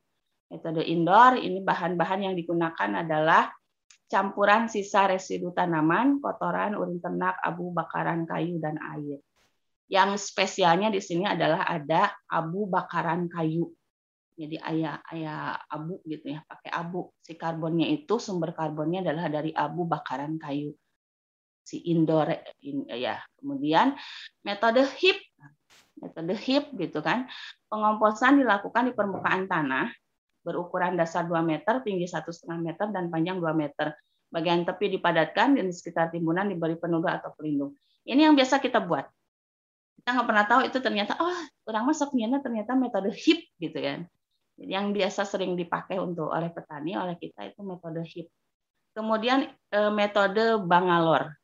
Metode 0.50 0.82
indoor 0.82 1.38
ini 1.38 1.62
bahan-bahan 1.62 2.26
yang 2.26 2.34
digunakan 2.34 3.06
adalah 3.06 3.54
campuran 4.10 4.66
sisa 4.66 5.06
residu 5.06 5.54
tanaman 5.54 6.18
kotoran 6.18 6.74
urin 6.74 6.98
ternak 6.98 7.38
abu 7.44 7.70
bakaran 7.70 8.26
kayu 8.26 8.58
dan 8.58 8.80
air. 8.82 9.22
Yang 9.86 10.34
spesialnya 10.34 10.90
di 10.90 10.98
sini 10.98 11.24
adalah 11.24 11.64
ada 11.70 12.10
abu 12.26 12.66
bakaran 12.66 13.30
kayu 13.30 13.77
jadi 14.38 14.56
ayah 14.70 15.02
ayah 15.10 15.58
abu 15.66 15.98
gitu 16.06 16.30
ya 16.30 16.46
pakai 16.46 16.70
abu. 16.70 17.10
Si 17.26 17.34
karbonnya 17.34 17.90
itu 17.90 18.22
sumber 18.22 18.54
karbonnya 18.54 19.02
adalah 19.02 19.26
dari 19.26 19.50
abu 19.50 19.82
bakaran 19.82 20.38
kayu. 20.38 20.70
Si 21.66 21.82
indoor 21.90 22.30
in, 22.62 22.86
ya 22.86 23.18
kemudian 23.42 23.98
metode 24.46 24.86
HIP. 24.86 25.18
Metode 25.98 26.38
HIP 26.38 26.70
gitu 26.78 27.02
kan. 27.02 27.26
Pengomposan 27.66 28.38
dilakukan 28.38 28.86
di 28.86 28.92
permukaan 28.94 29.50
tanah 29.50 29.90
berukuran 30.46 30.94
dasar 30.94 31.26
2 31.26 31.34
meter 31.42 31.82
tinggi 31.82 32.06
satu 32.06 32.30
setengah 32.30 32.62
meter 32.62 32.86
dan 32.94 33.10
panjang 33.10 33.42
2 33.42 33.50
meter. 33.58 33.90
Bagian 34.30 34.62
tepi 34.62 34.94
dipadatkan 34.94 35.58
dan 35.58 35.66
di 35.66 35.74
sekitar 35.74 36.14
timbunan 36.14 36.46
diberi 36.46 36.78
penuduh 36.78 37.10
atau 37.10 37.34
pelindung. 37.34 37.74
Ini 38.06 38.30
yang 38.30 38.38
biasa 38.38 38.62
kita 38.62 38.78
buat. 38.86 39.02
Kita 39.98 40.14
nggak 40.14 40.26
pernah 40.30 40.46
tahu 40.46 40.60
itu 40.62 40.78
ternyata 40.78 41.18
oh 41.18 41.34
orang 41.66 41.90
masuk. 41.90 42.14
Ternyata 42.14 42.78
metode 42.78 43.10
HIP 43.10 43.50
gitu 43.58 43.82
ya 43.82 43.98
yang 44.58 44.90
biasa 44.90 45.22
sering 45.22 45.54
dipakai 45.54 46.02
untuk 46.02 46.34
oleh 46.34 46.50
petani 46.50 46.98
oleh 46.98 47.14
kita 47.14 47.46
itu 47.46 47.62
metode 47.62 48.02
HIP. 48.02 48.26
Kemudian 48.94 49.46
eh, 49.46 49.92
metode 49.94 50.58
Bangalore. 50.66 51.38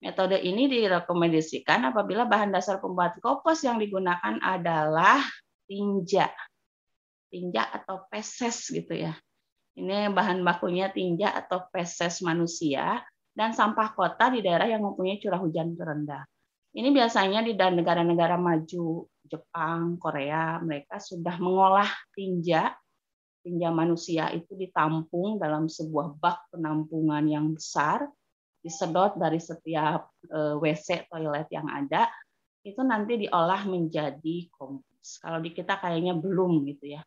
Metode 0.00 0.40
ini 0.40 0.64
direkomendasikan 0.66 1.92
apabila 1.92 2.24
bahan 2.24 2.50
dasar 2.50 2.80
pembuat 2.80 3.20
kompos 3.20 3.60
yang 3.62 3.76
digunakan 3.76 4.40
adalah 4.40 5.20
tinja. 5.68 6.32
Tinja 7.30 7.68
atau 7.68 8.08
peses 8.08 8.72
gitu 8.72 8.96
ya. 8.96 9.14
Ini 9.76 10.10
bahan 10.10 10.42
bakunya 10.42 10.90
tinja 10.90 11.30
atau 11.36 11.68
peses 11.70 12.24
manusia 12.24 13.04
dan 13.36 13.54
sampah 13.54 13.94
kota 13.94 14.32
di 14.32 14.42
daerah 14.42 14.66
yang 14.66 14.82
mempunyai 14.82 15.22
curah 15.22 15.38
hujan 15.38 15.78
terendah. 15.78 16.26
Ini 16.70 16.90
biasanya 16.90 17.42
di 17.42 17.54
negara-negara 17.54 18.38
maju 18.38 19.09
Jepang, 19.30 19.96
Korea, 19.96 20.58
mereka 20.58 20.98
sudah 20.98 21.38
mengolah 21.38 21.88
tinja 22.12 22.74
tinja 23.40 23.72
manusia 23.72 24.28
itu 24.36 24.52
ditampung 24.52 25.40
dalam 25.40 25.66
sebuah 25.66 26.16
bak 26.20 26.52
penampungan 26.52 27.24
yang 27.24 27.56
besar, 27.56 28.04
disedot 28.60 29.16
dari 29.16 29.40
setiap 29.40 30.12
eh, 30.28 30.56
WC 30.60 31.08
toilet 31.08 31.48
yang 31.48 31.66
ada, 31.68 32.08
itu 32.60 32.80
nanti 32.84 33.26
diolah 33.26 33.64
menjadi 33.64 34.52
kompos. 34.52 35.16
Kalau 35.24 35.40
di 35.40 35.56
kita 35.56 35.80
kayaknya 35.80 36.12
belum 36.12 36.68
gitu 36.68 36.92
ya, 36.92 37.00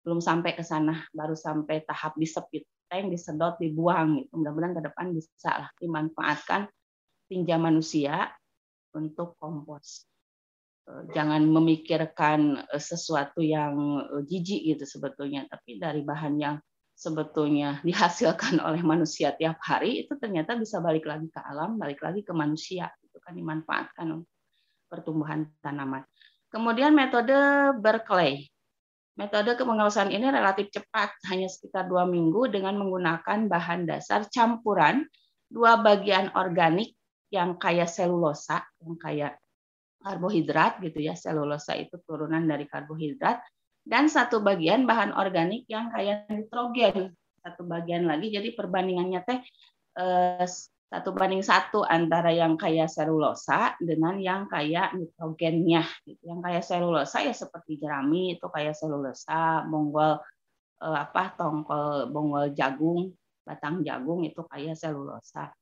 belum 0.00 0.24
sampai 0.24 0.56
ke 0.56 0.64
sana, 0.64 1.04
baru 1.12 1.36
sampai 1.36 1.84
tahap 1.84 2.16
disepit, 2.16 2.64
yang 2.88 3.12
disedot, 3.12 3.60
dibuang 3.60 4.24
gitu. 4.24 4.32
Mudah-mudahan 4.40 4.74
ke 4.80 4.82
depan 4.88 5.06
bisa 5.12 5.50
lah 5.52 5.68
dimanfaatkan 5.76 6.70
tinja 7.28 7.60
manusia 7.60 8.32
untuk 8.96 9.36
kompos. 9.36 10.08
Eh, 10.84 11.04
jangan 11.16 11.40
memikirkan 11.48 12.68
eh, 12.68 12.82
sesuatu 12.82 13.40
yang 13.40 14.04
eh, 14.04 14.22
jijik 14.28 14.76
gitu 14.76 14.84
sebetulnya, 14.84 15.48
tapi 15.48 15.80
dari 15.80 16.04
bahan 16.04 16.34
yang 16.36 16.56
sebetulnya 16.92 17.80
dihasilkan 17.88 18.60
oleh 18.60 18.84
manusia 18.84 19.32
tiap 19.32 19.56
hari 19.64 20.04
itu 20.04 20.12
ternyata 20.20 20.60
bisa 20.60 20.84
balik 20.84 21.08
lagi 21.08 21.32
ke 21.32 21.40
alam, 21.40 21.80
balik 21.80 22.04
lagi 22.04 22.20
ke 22.20 22.36
manusia, 22.36 22.92
itu 23.00 23.16
kan 23.16 23.32
dimanfaatkan 23.32 24.28
pertumbuhan 24.92 25.48
tanaman. 25.64 26.04
Kemudian 26.52 26.92
metode 26.92 27.34
Berkeley. 27.80 28.46
Metode 29.14 29.54
pengawasan 29.54 30.10
ini 30.10 30.26
relatif 30.26 30.74
cepat, 30.74 31.14
hanya 31.30 31.46
sekitar 31.46 31.86
dua 31.86 32.02
minggu 32.02 32.50
dengan 32.50 32.74
menggunakan 32.74 33.46
bahan 33.46 33.86
dasar 33.86 34.26
campuran 34.26 35.06
dua 35.46 35.78
bagian 35.78 36.34
organik 36.34 36.98
yang 37.30 37.54
kaya 37.54 37.86
selulosa, 37.86 38.66
yang 38.82 38.98
kaya 38.98 39.28
karbohidrat 40.04 40.84
gitu 40.84 41.00
ya. 41.00 41.16
Selulosa 41.16 41.72
itu 41.74 41.96
turunan 42.04 42.44
dari 42.44 42.68
karbohidrat 42.68 43.40
dan 43.84 44.12
satu 44.12 44.44
bagian 44.44 44.84
bahan 44.84 45.16
organik 45.16 45.64
yang 45.66 45.88
kaya 45.88 46.28
nitrogen. 46.28 47.16
Satu 47.40 47.64
bagian 47.64 48.04
lagi 48.04 48.28
jadi 48.32 48.52
perbandingannya 48.52 49.20
teh 49.24 49.40
eh, 49.96 50.46
satu 50.84 51.10
banding 51.10 51.42
satu 51.42 51.82
antara 51.82 52.30
yang 52.30 52.54
kaya 52.54 52.86
selulosa 52.86 53.74
dengan 53.80 54.20
yang 54.20 54.46
kaya 54.46 54.92
nitrogennya. 54.92 55.82
Gitu. 56.04 56.20
Yang 56.22 56.40
kaya 56.44 56.60
selulosa 56.60 57.18
ya 57.24 57.34
seperti 57.34 57.80
jerami 57.80 58.36
itu 58.36 58.46
kaya 58.52 58.76
selulosa, 58.76 59.64
bonggol 59.64 60.20
eh, 60.84 60.98
apa 61.00 61.32
tongkol 61.34 62.12
bonggol 62.12 62.52
jagung, 62.52 63.10
batang 63.42 63.80
jagung 63.84 64.24
itu 64.24 64.44
kaya 64.48 64.76
selulosa 64.76 65.52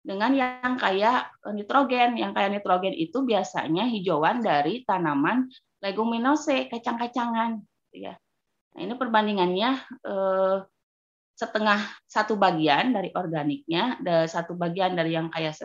dengan 0.00 0.32
yang 0.32 0.74
kaya 0.80 1.28
nitrogen. 1.52 2.16
Yang 2.16 2.32
kaya 2.36 2.48
nitrogen 2.48 2.96
itu 2.96 3.22
biasanya 3.24 3.86
hijauan 3.88 4.40
dari 4.40 4.82
tanaman 4.84 5.48
leguminosa, 5.80 6.68
kacang-kacangan. 6.68 7.60
Gitu 7.90 8.08
ya. 8.08 8.14
Nah 8.76 8.80
ini 8.86 8.94
perbandingannya 8.94 9.70
eh, 10.06 10.56
setengah 11.40 11.80
satu 12.04 12.36
bagian 12.36 12.92
dari 12.92 13.08
organiknya, 13.16 13.96
satu 14.28 14.52
bagian 14.60 14.92
dari 14.92 15.16
yang 15.16 15.32
kaya 15.32 15.56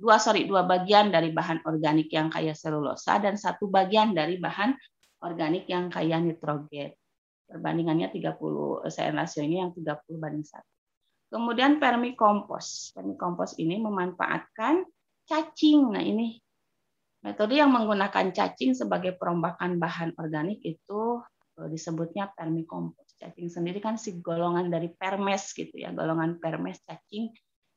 dua 0.00 0.16
sorry 0.16 0.48
dua 0.48 0.64
bagian 0.64 1.12
dari 1.12 1.36
bahan 1.36 1.68
organik 1.68 2.08
yang 2.08 2.32
kaya 2.32 2.56
selulosa 2.56 3.20
dan 3.20 3.36
satu 3.36 3.68
bagian 3.68 4.16
dari 4.16 4.40
bahan 4.40 4.72
organik 5.20 5.68
yang 5.68 5.92
kaya 5.92 6.16
nitrogen. 6.16 6.96
Perbandingannya 7.46 8.10
30 8.10 8.90
saya 8.90 9.14
rasionya 9.14 9.68
yang 9.68 9.72
30 9.76 10.16
banding 10.18 10.42
satu. 10.42 10.75
Kemudian 11.26 11.82
permikompos. 11.82 12.94
Permikompos 12.94 13.58
ini 13.58 13.78
memanfaatkan 13.82 14.86
cacing. 15.26 15.94
Nah, 15.94 16.02
ini 16.02 16.38
metode 17.26 17.58
yang 17.58 17.74
menggunakan 17.74 18.30
cacing 18.30 18.78
sebagai 18.78 19.18
perombakan 19.18 19.82
bahan 19.82 20.14
organik 20.16 20.62
itu 20.62 21.20
eh, 21.58 21.68
disebutnya 21.68 22.30
permikompos. 22.30 23.18
Cacing 23.18 23.50
sendiri 23.50 23.82
kan 23.82 23.98
si 23.98 24.22
golongan 24.22 24.70
dari 24.70 24.92
permes 24.94 25.50
gitu 25.50 25.74
ya, 25.74 25.90
golongan 25.90 26.38
permes 26.38 26.78
cacing. 26.86 27.34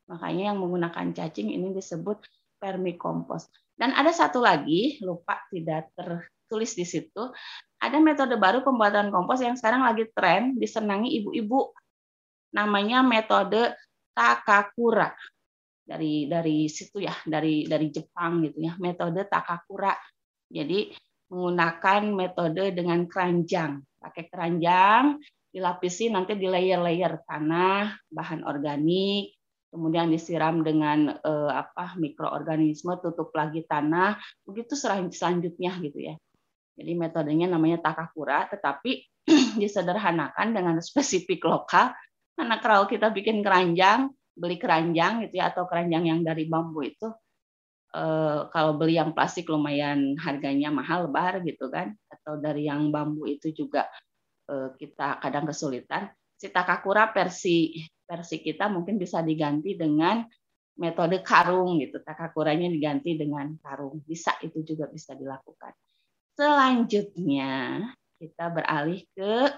Makanya 0.10 0.54
yang 0.54 0.58
menggunakan 0.62 1.14
cacing 1.14 1.50
ini 1.50 1.74
disebut 1.74 2.22
permikompos. 2.62 3.50
Dan 3.80 3.96
ada 3.96 4.12
satu 4.12 4.44
lagi, 4.44 5.00
lupa 5.00 5.40
tidak 5.48 5.90
tertulis 5.96 6.76
di 6.76 6.84
situ, 6.84 7.32
ada 7.80 7.98
metode 8.04 8.36
baru 8.36 8.60
pembuatan 8.60 9.08
kompos 9.08 9.40
yang 9.40 9.56
sekarang 9.56 9.88
lagi 9.88 10.12
tren 10.12 10.60
disenangi 10.60 11.24
ibu-ibu 11.24 11.72
namanya 12.54 13.06
metode 13.06 13.76
takakura. 14.14 15.14
Dari 15.90 16.30
dari 16.30 16.70
situ 16.70 17.02
ya 17.02 17.14
dari 17.26 17.66
dari 17.66 17.90
Jepang 17.90 18.46
gitu 18.46 18.62
ya. 18.62 18.78
Metode 18.78 19.26
takakura. 19.26 19.94
Jadi 20.50 20.94
menggunakan 21.30 22.02
metode 22.14 22.74
dengan 22.74 23.06
keranjang. 23.06 23.82
Pakai 24.00 24.30
keranjang 24.30 25.18
dilapisi 25.50 26.14
nanti 26.14 26.38
di 26.38 26.46
layer-layer 26.46 27.26
tanah 27.26 27.98
bahan 28.10 28.46
organik. 28.46 29.34
Kemudian 29.70 30.10
disiram 30.10 30.66
dengan 30.66 31.14
eh, 31.14 31.52
apa 31.54 31.94
mikroorganisme 31.98 32.98
tutup 33.02 33.30
lagi 33.38 33.62
tanah. 33.66 34.18
Begitu 34.46 34.74
selanjutnya 35.14 35.78
gitu 35.78 36.00
ya. 36.02 36.18
Jadi 36.80 36.96
metodenya 36.96 37.52
namanya 37.52 37.84
takakura 37.84 38.48
tetapi 38.50 39.04
disederhanakan 39.62 40.56
dengan 40.56 40.76
spesifik 40.80 41.46
lokal 41.46 41.92
karena 42.40 42.56
kalau 42.64 42.88
kita 42.88 43.12
bikin 43.12 43.44
keranjang, 43.44 44.16
beli 44.32 44.56
keranjang 44.56 45.28
gitu 45.28 45.44
ya 45.44 45.52
atau 45.52 45.68
keranjang 45.68 46.08
yang 46.08 46.20
dari 46.24 46.48
bambu 46.48 46.88
itu 46.88 47.12
eh, 47.92 48.48
kalau 48.48 48.80
beli 48.80 48.96
yang 48.96 49.12
plastik 49.12 49.52
lumayan 49.52 50.16
harganya 50.16 50.72
mahal 50.72 51.12
lebar 51.12 51.44
gitu 51.44 51.68
kan 51.68 51.92
atau 52.08 52.40
dari 52.40 52.72
yang 52.72 52.96
bambu 52.96 53.28
itu 53.28 53.52
juga 53.52 53.92
eh, 54.48 54.72
kita 54.80 55.20
kadang 55.20 55.52
kesulitan. 55.52 56.08
Si 56.40 56.48
takakura 56.48 57.12
versi 57.12 57.76
versi 58.08 58.40
kita 58.40 58.72
mungkin 58.72 58.96
bisa 58.96 59.20
diganti 59.20 59.76
dengan 59.76 60.24
metode 60.80 61.20
karung 61.20 61.76
gitu. 61.84 62.00
Takakuranya 62.00 62.72
diganti 62.72 63.20
dengan 63.20 63.52
karung. 63.60 64.00
Bisa 64.08 64.40
itu 64.40 64.64
juga 64.64 64.88
bisa 64.88 65.12
dilakukan. 65.12 65.76
Selanjutnya 66.40 67.84
kita 68.16 68.48
beralih 68.48 69.04
ke 69.12 69.52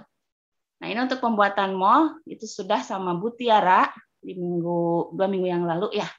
Nah 0.82 0.90
ini 0.90 0.98
untuk 0.98 1.22
pembuatan 1.22 1.78
mall 1.78 2.18
itu 2.26 2.50
sudah 2.50 2.82
sama 2.82 3.14
Bu 3.14 3.38
Tiara 3.38 3.86
di 4.18 4.34
minggu 4.34 5.14
dua 5.14 5.30
minggu 5.30 5.46
yang 5.46 5.70
lalu 5.70 5.94
ya, 5.94 6.10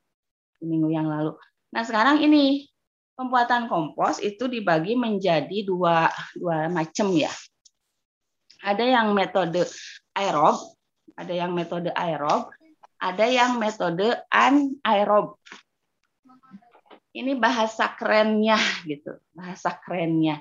di 0.62 0.70
minggu 0.70 0.86
yang 0.94 1.10
lalu. 1.10 1.34
Nah 1.74 1.82
sekarang 1.82 2.22
ini 2.22 2.70
pembuatan 3.18 3.66
kompos 3.66 4.22
itu 4.22 4.46
dibagi 4.46 4.94
menjadi 4.94 5.66
dua 5.66 6.06
dua 6.38 6.70
macam 6.70 7.10
ya. 7.10 7.34
Ada 8.62 8.86
yang 8.86 9.10
metode 9.10 9.66
aerob, 10.14 10.62
ada 11.18 11.34
yang 11.34 11.50
metode 11.50 11.90
aerob, 11.98 12.54
ada 13.02 13.26
yang 13.26 13.58
metode 13.58 14.14
anaerob. 14.30 15.42
Ini 17.10 17.34
bahasa 17.34 17.90
kerennya 17.98 18.56
gitu, 18.86 19.18
bahasa 19.34 19.74
kerennya. 19.82 20.38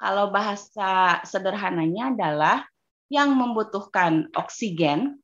Kalau 0.00 0.32
bahasa 0.32 1.20
sederhananya 1.28 2.16
adalah 2.16 2.64
yang 3.08 3.32
membutuhkan 3.36 4.28
oksigen, 4.36 5.20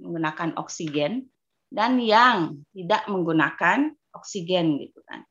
menggunakan 0.00 0.56
oksigen, 0.56 1.28
dan 1.68 2.00
yang 2.00 2.64
tidak 2.72 3.04
menggunakan 3.08 3.92
oksigen 4.16 4.80
gitu 4.80 5.00
kan. 5.04 5.24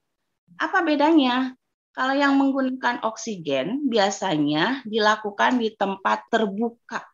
Apa 0.62 0.86
bedanya? 0.86 1.58
Kalau 1.96 2.12
yang 2.12 2.36
menggunakan 2.36 3.02
oksigen 3.08 3.88
biasanya 3.88 4.84
dilakukan 4.84 5.58
di 5.58 5.74
tempat 5.74 6.28
terbuka. 6.28 7.08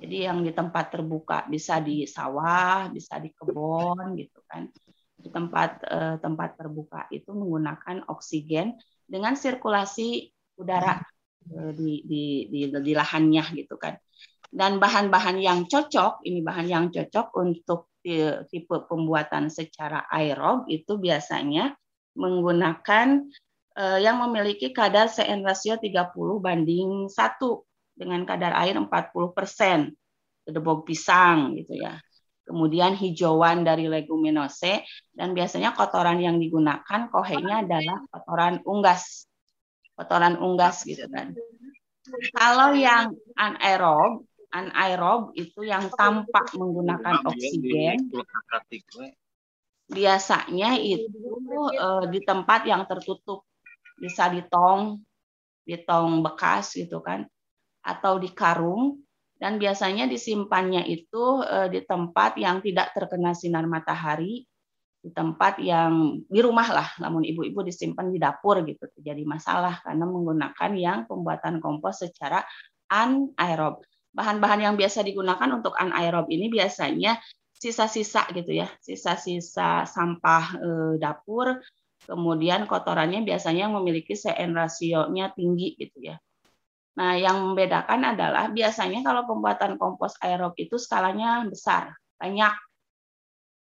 Jadi 0.00 0.28
yang 0.28 0.44
di 0.44 0.52
tempat 0.52 0.92
terbuka 0.92 1.48
bisa 1.48 1.80
di 1.80 2.04
sawah, 2.04 2.88
bisa 2.92 3.16
di 3.16 3.32
kebun 3.32 4.16
gitu 4.20 4.44
kan. 4.44 4.68
Di 5.16 5.28
tempat 5.32 5.70
eh, 5.88 6.16
tempat 6.20 6.60
terbuka 6.60 7.08
itu 7.08 7.32
menggunakan 7.32 8.04
oksigen 8.12 8.76
dengan 9.08 9.34
sirkulasi 9.36 10.28
udara 10.60 11.00
di, 11.48 12.04
di, 12.04 12.24
di, 12.48 12.60
di 12.68 12.92
lahannya 12.92 13.44
gitu 13.56 13.80
kan. 13.80 13.96
Dan 14.50 14.82
bahan-bahan 14.82 15.38
yang 15.38 15.70
cocok, 15.70 16.26
ini 16.26 16.42
bahan 16.42 16.66
yang 16.66 16.84
cocok 16.90 17.30
untuk 17.38 17.90
tipe 18.02 18.76
pembuatan 18.88 19.52
secara 19.52 20.08
aerob 20.10 20.66
itu 20.66 20.96
biasanya 20.96 21.76
menggunakan 22.16 23.28
eh, 23.76 23.98
yang 24.02 24.18
memiliki 24.26 24.74
kadar 24.74 25.06
CN 25.06 25.46
rasio 25.46 25.78
30 25.78 26.10
banding 26.42 27.06
1 27.06 27.14
dengan 27.94 28.24
kadar 28.26 28.56
air 28.58 28.74
40 28.74 28.88
persen. 29.36 29.94
Kedebok 30.42 30.88
pisang 30.88 31.54
gitu 31.54 31.78
ya. 31.78 32.00
Kemudian 32.42 32.98
hijauan 32.98 33.62
dari 33.62 33.86
leguminose 33.86 34.82
dan 35.14 35.30
biasanya 35.30 35.70
kotoran 35.70 36.18
yang 36.18 36.42
digunakan 36.42 37.06
kohenya 37.06 37.62
adalah 37.62 38.02
kotoran 38.10 38.58
unggas 38.66 39.29
kotoran 40.00 40.40
unggas 40.40 40.88
gitu 40.88 41.04
kan. 41.12 41.36
Kalau 42.32 42.72
yang 42.72 43.12
anaerob, 43.36 44.24
anaerob 44.48 45.36
itu 45.36 45.68
yang 45.68 45.92
tanpa 45.92 46.48
menggunakan 46.56 47.20
oksigen, 47.28 48.08
biasanya 49.92 50.80
itu 50.80 51.36
uh, 51.76 52.08
di 52.08 52.24
tempat 52.24 52.64
yang 52.64 52.88
tertutup, 52.88 53.44
bisa 54.00 54.32
di 54.32 54.40
tong, 54.48 55.04
di 55.68 55.76
tong 55.84 56.24
bekas 56.24 56.72
gitu 56.80 57.04
kan. 57.04 57.28
Atau 57.84 58.16
di 58.16 58.32
karung. 58.32 59.04
Dan 59.40 59.56
biasanya 59.56 60.04
disimpannya 60.04 60.84
itu 60.84 61.40
eh, 61.40 61.72
di 61.72 61.80
tempat 61.88 62.36
yang 62.36 62.60
tidak 62.60 62.92
terkena 62.92 63.32
sinar 63.32 63.64
matahari 63.64 64.44
di 65.00 65.10
tempat 65.16 65.56
yang 65.64 66.20
di 66.28 66.40
rumah 66.44 66.68
lah 66.68 66.88
namun 67.00 67.24
ibu-ibu 67.24 67.64
disimpan 67.64 68.12
di 68.12 68.20
dapur 68.20 68.60
gitu. 68.64 68.84
Terjadi 69.00 69.24
masalah 69.24 69.80
karena 69.80 70.04
menggunakan 70.04 70.70
yang 70.76 70.98
pembuatan 71.08 71.58
kompos 71.58 72.04
secara 72.04 72.44
anaerob. 72.92 73.80
Bahan-bahan 74.10 74.66
yang 74.70 74.74
biasa 74.74 75.06
digunakan 75.06 75.48
untuk 75.54 75.72
anaerob 75.78 76.26
ini 76.28 76.50
biasanya 76.50 77.16
sisa-sisa 77.60 78.24
gitu 78.32 78.56
ya 78.56 78.72
sisa-sisa 78.80 79.84
sampah 79.84 80.44
eh, 80.56 80.94
dapur 80.96 81.60
kemudian 82.08 82.64
kotorannya 82.64 83.20
biasanya 83.20 83.68
memiliki 83.68 84.16
CN 84.16 84.56
rasionya 84.56 85.30
tinggi 85.36 85.76
gitu 85.76 86.10
ya. 86.10 86.16
Nah, 86.96 87.14
yang 87.16 87.38
membedakan 87.40 88.16
adalah 88.16 88.50
biasanya 88.50 89.04
kalau 89.06 89.28
pembuatan 89.28 89.78
kompos 89.78 90.16
aerob 90.24 90.56
itu 90.58 90.80
skalanya 90.80 91.44
besar, 91.46 91.94
banyak. 92.18 92.50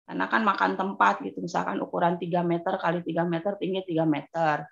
Karena 0.09 0.25
kan 0.25 0.41
makan 0.41 0.73
tempat 0.73 1.21
gitu, 1.21 1.45
misalkan 1.45 1.77
ukuran 1.85 2.17
3 2.17 2.41
meter 2.41 2.81
kali 2.81 3.05
3 3.05 3.29
meter, 3.29 3.53
tinggi 3.61 3.85
3 3.93 4.09
meter. 4.09 4.65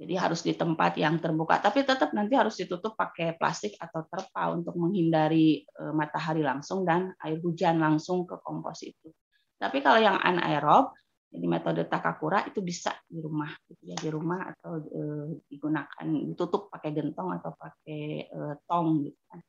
Jadi 0.00 0.14
harus 0.16 0.40
di 0.40 0.56
tempat 0.56 0.96
yang 0.96 1.20
terbuka, 1.20 1.60
tapi 1.60 1.84
tetap 1.84 2.16
nanti 2.16 2.32
harus 2.32 2.56
ditutup 2.56 2.96
pakai 2.96 3.36
plastik 3.36 3.76
atau 3.76 4.08
terpal 4.08 4.56
untuk 4.56 4.72
menghindari 4.80 5.60
eh, 5.60 5.92
matahari 5.92 6.40
langsung 6.40 6.88
dan 6.88 7.12
air 7.20 7.36
hujan 7.44 7.84
langsung 7.84 8.24
ke 8.24 8.40
kompos 8.40 8.80
itu. 8.88 9.12
Tapi 9.60 9.84
kalau 9.84 10.00
yang 10.00 10.16
anaerob, 10.16 10.96
jadi 11.32 11.46
metode 11.48 11.82
takakura 11.88 12.44
itu 12.44 12.60
bisa 12.60 12.92
di 13.08 13.16
rumah, 13.22 13.48
gitu 13.64 13.82
ya 13.88 13.96
di 13.96 14.10
rumah 14.12 14.52
atau 14.52 14.84
e, 14.84 15.00
digunakan 15.48 16.04
ditutup 16.28 16.68
pakai 16.68 16.92
gentong 16.92 17.40
atau 17.40 17.56
pakai 17.56 18.28
e, 18.28 18.38
tong 18.68 19.08
gitu 19.08 19.20
kan. 19.32 19.40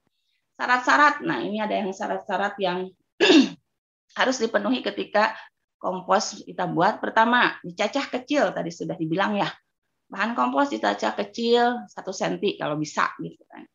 Syarat-syarat, 0.53 1.25
nah 1.27 1.43
ini 1.43 1.59
ada 1.59 1.75
yang 1.75 1.91
syarat-syarat 1.91 2.55
yang 2.61 2.87
harus 4.13 4.37
dipenuhi 4.41 4.85
ketika 4.85 5.33
kompos 5.81 6.41
kita 6.47 6.69
buat. 6.69 7.03
Pertama, 7.03 7.59
dicacah 7.59 8.07
kecil 8.07 8.55
tadi 8.55 8.71
sudah 8.71 8.95
dibilang 8.95 9.35
ya. 9.35 9.49
Bahan 10.07 10.37
kompos 10.37 10.71
dicacah 10.71 11.11
kecil 11.17 11.89
satu 11.89 12.15
senti 12.15 12.55
kalau 12.55 12.79
bisa 12.79 13.11
gitu 13.19 13.43
kan. 13.49 13.65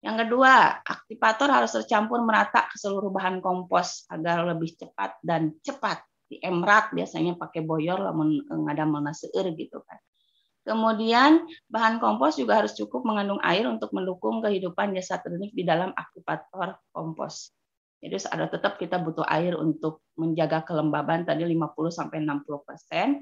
Yang 0.00 0.26
kedua, 0.26 0.80
aktivator 0.80 1.52
harus 1.52 1.76
tercampur 1.76 2.24
merata 2.24 2.64
ke 2.72 2.80
seluruh 2.80 3.12
bahan 3.12 3.44
kompos 3.44 4.08
agar 4.08 4.48
lebih 4.48 4.72
cepat 4.80 5.20
dan 5.20 5.52
cepat 5.60 6.00
di 6.24 6.40
emrat 6.40 6.94
biasanya 6.96 7.36
pakai 7.36 7.60
boyor 7.66 8.00
lamun 8.00 8.40
ngada 8.48 8.88
mana 8.88 9.12
seueur 9.12 9.52
gitu 9.52 9.84
kan. 9.84 10.00
Kemudian 10.64 11.44
bahan 11.68 12.00
kompos 12.00 12.40
juga 12.40 12.64
harus 12.64 12.72
cukup 12.76 13.04
mengandung 13.04 13.40
air 13.44 13.68
untuk 13.68 13.92
mendukung 13.92 14.40
kehidupan 14.40 14.96
jasa 14.96 15.20
ternik 15.20 15.52
di 15.52 15.68
dalam 15.68 15.92
aktivator 15.92 16.80
kompos. 16.94 17.52
Jadi 18.00 18.16
ada 18.32 18.48
tetap 18.48 18.80
kita 18.80 18.96
butuh 18.96 19.28
air 19.28 19.60
untuk 19.60 20.00
menjaga 20.16 20.64
kelembaban 20.64 21.28
tadi 21.28 21.44
50 21.44 21.92
sampai 21.92 22.24
60 22.24 22.64
persen. 22.64 23.20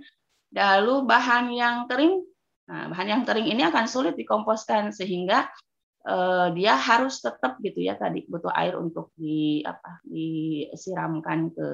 Lalu 0.55 0.95
bahan 1.03 1.51
yang 1.51 1.77
kering, 1.91 2.23
nah 2.71 2.87
bahan 2.89 3.09
yang 3.11 3.23
kering 3.27 3.51
ini 3.51 3.67
akan 3.67 3.85
sulit 3.91 4.15
dikomposkan 4.15 4.95
sehingga 4.95 5.51
eh, 6.07 6.49
dia 6.55 6.79
harus 6.79 7.19
tetap 7.19 7.59
gitu 7.59 7.83
ya 7.83 7.99
tadi 7.99 8.23
butuh 8.31 8.55
air 8.55 8.79
untuk 8.79 9.11
di 9.19 9.61
apa 9.67 9.99
disiramkan 10.07 11.53
ke 11.53 11.67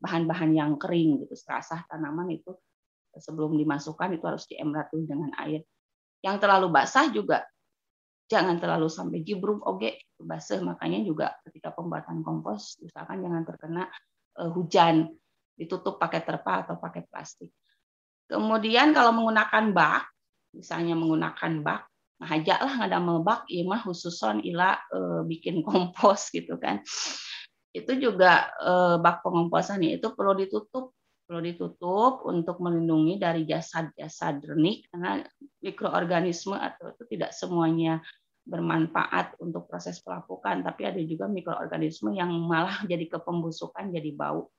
bahan-bahan 0.00 0.52
yang 0.52 0.72
kering 0.76 1.24
gitu 1.24 1.34
serasah 1.36 1.84
tanaman 1.88 2.28
itu 2.32 2.56
sebelum 3.18 3.58
dimasukkan 3.58 4.16
itu 4.16 4.24
harus 4.24 4.44
diemrat 4.46 4.88
dulu 4.94 5.04
dengan 5.04 5.30
air 5.42 5.60
yang 6.22 6.40
terlalu 6.40 6.72
basah 6.72 7.08
juga 7.12 7.44
jangan 8.30 8.62
terlalu 8.62 8.86
sampai 8.86 9.26
jibruk 9.26 9.66
oke 9.66 10.14
basah. 10.22 10.62
Makanya 10.62 11.02
juga 11.02 11.34
ketika 11.42 11.74
pembuatan 11.74 12.22
kompos 12.22 12.78
usahakan 12.78 13.26
jangan 13.26 13.42
terkena 13.42 13.84
uh, 14.38 14.50
hujan 14.54 15.10
ditutup 15.58 15.98
pakai 15.98 16.22
terpal 16.22 16.62
atau 16.62 16.78
pakai 16.78 17.04
plastik. 17.10 17.50
Kemudian 18.30 18.94
kalau 18.94 19.10
menggunakan 19.10 19.74
bak 19.74 20.06
misalnya 20.54 20.94
menggunakan 20.94 21.62
bak 21.62 21.82
nah 22.20 22.36
aja 22.36 22.60
nggak 22.60 22.92
ada 22.92 23.00
bak 23.24 23.48
iya 23.48 23.64
mah 23.64 23.80
khususon 23.80 24.44
ila 24.44 24.76
uh, 24.92 25.24
bikin 25.26 25.60
kompos 25.66 26.30
gitu 26.30 26.54
kan. 26.56 26.80
Itu 27.70 27.94
juga 28.02 28.50
eh, 28.58 28.98
bak 28.98 29.22
pengomposannya 29.22 30.02
itu 30.02 30.10
perlu 30.10 30.34
ditutup 30.34 30.90
perlu 31.30 31.46
ditutup 31.46 32.26
untuk 32.26 32.58
melindungi 32.58 33.22
dari 33.22 33.46
jasad-jasad 33.46 34.42
dernik 34.42 34.90
karena 34.90 35.22
mikroorganisme 35.62 36.58
atau 36.58 36.90
itu 36.90 37.06
tidak 37.14 37.30
semuanya 37.30 38.02
bermanfaat 38.42 39.38
untuk 39.38 39.70
proses 39.70 40.02
pelapukan 40.02 40.58
tapi 40.66 40.90
ada 40.90 40.98
juga 41.06 41.30
mikroorganisme 41.30 42.18
yang 42.18 42.34
malah 42.34 42.82
jadi 42.82 43.06
kepembusukan 43.06 43.94
jadi 43.94 44.10
bau 44.10 44.50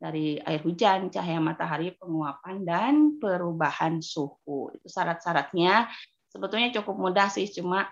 dari 0.00 0.40
air 0.40 0.64
hujan, 0.64 1.12
cahaya 1.12 1.44
matahari, 1.44 1.92
penguapan 1.96 2.56
dan 2.66 2.94
perubahan 3.16 4.04
suhu. 4.04 4.68
Itu 4.76 4.90
syarat-syaratnya. 4.90 5.88
Sebetulnya 6.28 6.74
cukup 6.76 6.98
mudah 6.98 7.32
sih 7.32 7.48
cuma 7.48 7.88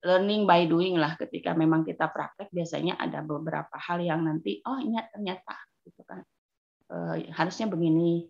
learning 0.00 0.48
by 0.48 0.64
doing 0.64 0.96
lah. 0.96 1.12
Ketika 1.20 1.52
memang 1.52 1.84
kita 1.84 2.08
praktek 2.08 2.48
biasanya 2.48 2.96
ada 2.96 3.20
beberapa 3.20 3.74
hal 3.74 4.00
yang 4.00 4.24
nanti 4.24 4.64
oh 4.64 4.80
ini 4.80 4.96
ternyata 5.12 5.56
gitu 5.84 6.00
kan 6.08 6.24
e, 6.92 7.26
harusnya 7.32 7.64
begini. 7.64 8.28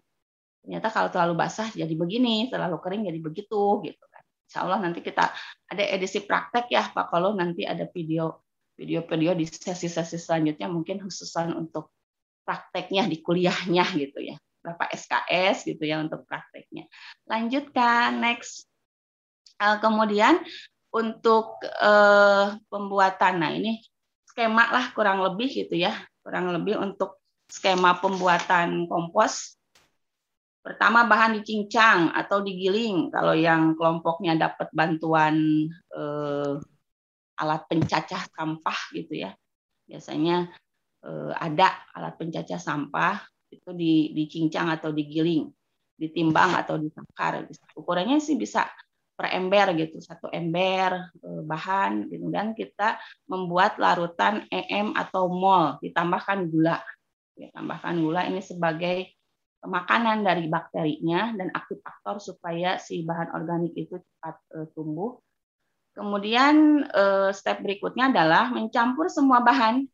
Ternyata 0.62 0.94
kalau 0.94 1.08
terlalu 1.10 1.34
basah 1.34 1.66
jadi 1.74 1.90
begini 1.90 2.46
terlalu 2.46 2.78
kering 2.78 3.02
jadi 3.10 3.18
begitu 3.18 3.82
gitu 3.82 4.04
kan. 4.06 4.22
Insya 4.46 4.62
Allah 4.62 4.78
nanti 4.78 5.02
kita 5.02 5.34
ada 5.66 5.82
edisi 5.82 6.22
praktek 6.22 6.70
ya 6.70 6.86
Pak 6.94 7.10
kalau 7.10 7.34
nanti 7.34 7.66
ada 7.66 7.82
video 7.90 8.46
video-video 8.78 9.34
di 9.34 9.44
sesi-sesi 9.44 10.16
selanjutnya 10.16 10.70
mungkin 10.70 11.02
khususan 11.02 11.52
untuk 11.52 11.90
prakteknya 12.46 13.10
di 13.10 13.18
kuliahnya 13.18 13.84
gitu 13.98 14.22
ya. 14.22 14.38
Berapa 14.62 14.86
SKS 14.94 15.66
gitu 15.66 15.82
ya 15.82 15.98
untuk 15.98 16.22
prakteknya. 16.26 16.86
Lanjutkan 17.26 18.22
next. 18.22 18.70
Eh, 19.62 19.78
kemudian 19.78 20.42
untuk 20.92 21.62
uh, 21.64 22.58
pembuatan. 22.68 23.34
Nah, 23.40 23.50
ini 23.54 23.80
skema 24.28 24.68
lah 24.74 24.92
kurang 24.92 25.24
lebih 25.24 25.48
gitu 25.48 25.78
ya. 25.78 25.94
Kurang 26.20 26.52
lebih 26.52 26.78
untuk 26.78 27.21
skema 27.52 28.00
pembuatan 28.00 28.88
kompos. 28.88 29.60
Pertama 30.64 31.04
bahan 31.04 31.36
dicincang 31.42 32.14
atau 32.16 32.40
digiling 32.40 33.12
kalau 33.12 33.36
yang 33.36 33.76
kelompoknya 33.76 34.38
dapat 34.38 34.72
bantuan 34.72 35.68
uh, 35.92 36.56
alat 37.36 37.62
pencacah 37.68 38.24
sampah 38.32 38.78
gitu 38.96 39.26
ya. 39.26 39.36
Biasanya 39.84 40.48
uh, 41.04 41.34
ada 41.36 41.76
alat 41.92 42.16
pencacah 42.16 42.56
sampah 42.56 43.20
itu 43.52 43.68
dicincang 44.16 44.72
atau 44.72 44.94
digiling, 44.94 45.52
ditimbang 46.00 46.56
atau 46.56 46.80
ditakar. 46.80 47.44
Ukurannya 47.76 48.16
sih 48.22 48.40
bisa 48.40 48.64
per 49.12 49.28
ember 49.28 49.76
gitu 49.76 50.00
satu 50.00 50.32
ember 50.32 51.12
eh, 51.20 51.42
bahan 51.44 52.08
gitu 52.08 52.32
dan 52.32 52.56
kita 52.56 52.96
membuat 53.28 53.76
larutan 53.76 54.48
EM 54.48 54.96
atau 54.96 55.28
mol 55.28 55.76
ditambahkan 55.84 56.48
gula 56.48 56.80
ya, 57.36 57.48
tambahkan 57.54 57.98
gula 58.00 58.26
ini 58.28 58.40
sebagai 58.40 59.12
makanan 59.62 60.26
dari 60.26 60.50
bakterinya 60.50 61.30
dan 61.38 61.54
aktivator 61.54 62.18
supaya 62.18 62.82
si 62.82 63.06
bahan 63.06 63.30
organik 63.30 63.72
itu 63.78 63.94
cepat 63.98 64.36
uh, 64.58 64.66
tumbuh. 64.74 65.22
Kemudian 65.94 66.88
uh, 66.90 67.30
step 67.30 67.62
berikutnya 67.62 68.10
adalah 68.10 68.50
mencampur 68.50 69.06
semua 69.12 69.44
bahan. 69.44 69.86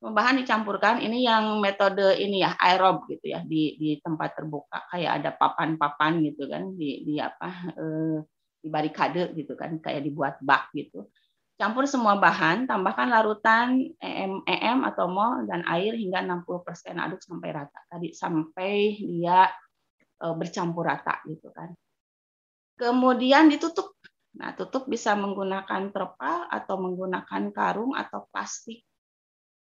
Bahan 0.00 0.38
dicampurkan. 0.38 1.02
Ini 1.02 1.18
yang 1.28 1.44
metode 1.58 2.14
ini 2.20 2.40
ya 2.40 2.54
aerob 2.56 3.10
gitu 3.10 3.34
ya 3.34 3.42
di 3.42 3.74
di 3.74 3.98
tempat 3.98 4.38
terbuka. 4.38 4.86
Kayak 4.92 5.12
ada 5.18 5.30
papan-papan 5.34 6.22
gitu 6.30 6.46
kan 6.46 6.70
di 6.78 7.02
di 7.02 7.14
apa 7.18 7.48
eh, 7.74 8.16
di 8.62 8.68
barikade 8.70 9.34
gitu 9.34 9.58
kan 9.58 9.82
kayak 9.82 10.06
dibuat 10.06 10.38
bak 10.42 10.70
gitu 10.78 11.10
campur 11.56 11.88
semua 11.88 12.20
bahan 12.20 12.68
tambahkan 12.68 13.08
larutan 13.08 13.96
EM, 13.96 14.44
EM 14.44 14.78
atau 14.84 15.08
mol 15.08 15.48
dan 15.48 15.64
air 15.66 15.96
hingga 15.96 16.20
60% 16.20 17.00
aduk 17.00 17.20
sampai 17.24 17.48
rata. 17.52 17.80
Tadi 17.88 18.12
sampai 18.12 19.00
dia 19.00 19.48
e, 20.20 20.26
bercampur 20.36 20.84
rata 20.84 21.20
gitu 21.24 21.48
kan. 21.50 21.72
Kemudian 22.76 23.48
ditutup. 23.48 23.96
Nah 24.36 24.52
tutup 24.52 24.84
bisa 24.84 25.16
menggunakan 25.16 25.88
terpal 25.90 26.44
atau 26.52 26.76
menggunakan 26.76 27.42
karung 27.56 27.96
atau 27.96 28.28
plastik. 28.28 28.84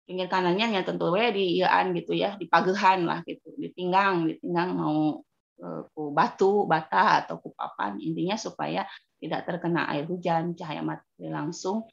Pinggir 0.05 0.29
kanannya 0.29 0.73
ya 0.73 0.81
tentu 0.81 1.13
we 1.13 1.25
di 1.33 1.61
iaan 1.61 1.93
gitu 1.93 2.17
ya 2.17 2.33
di 2.37 2.49
pagehan 2.49 3.05
lah 3.05 3.21
gitu 3.25 3.53
ditinggang 3.57 4.25
ditinggang 4.25 4.73
mau 4.73 5.21
Eh, 5.59 5.81
ku 5.91 6.15
batu, 6.15 6.63
bata 6.71 7.19
atau 7.23 7.35
ku 7.43 7.51
papan. 7.51 7.99
Intinya 7.99 8.39
supaya 8.39 8.87
tidak 9.19 9.45
terkena 9.45 9.91
air 9.91 10.07
hujan, 10.07 10.55
cahaya 10.55 10.81
matahari 10.81 11.29
langsung. 11.29 11.85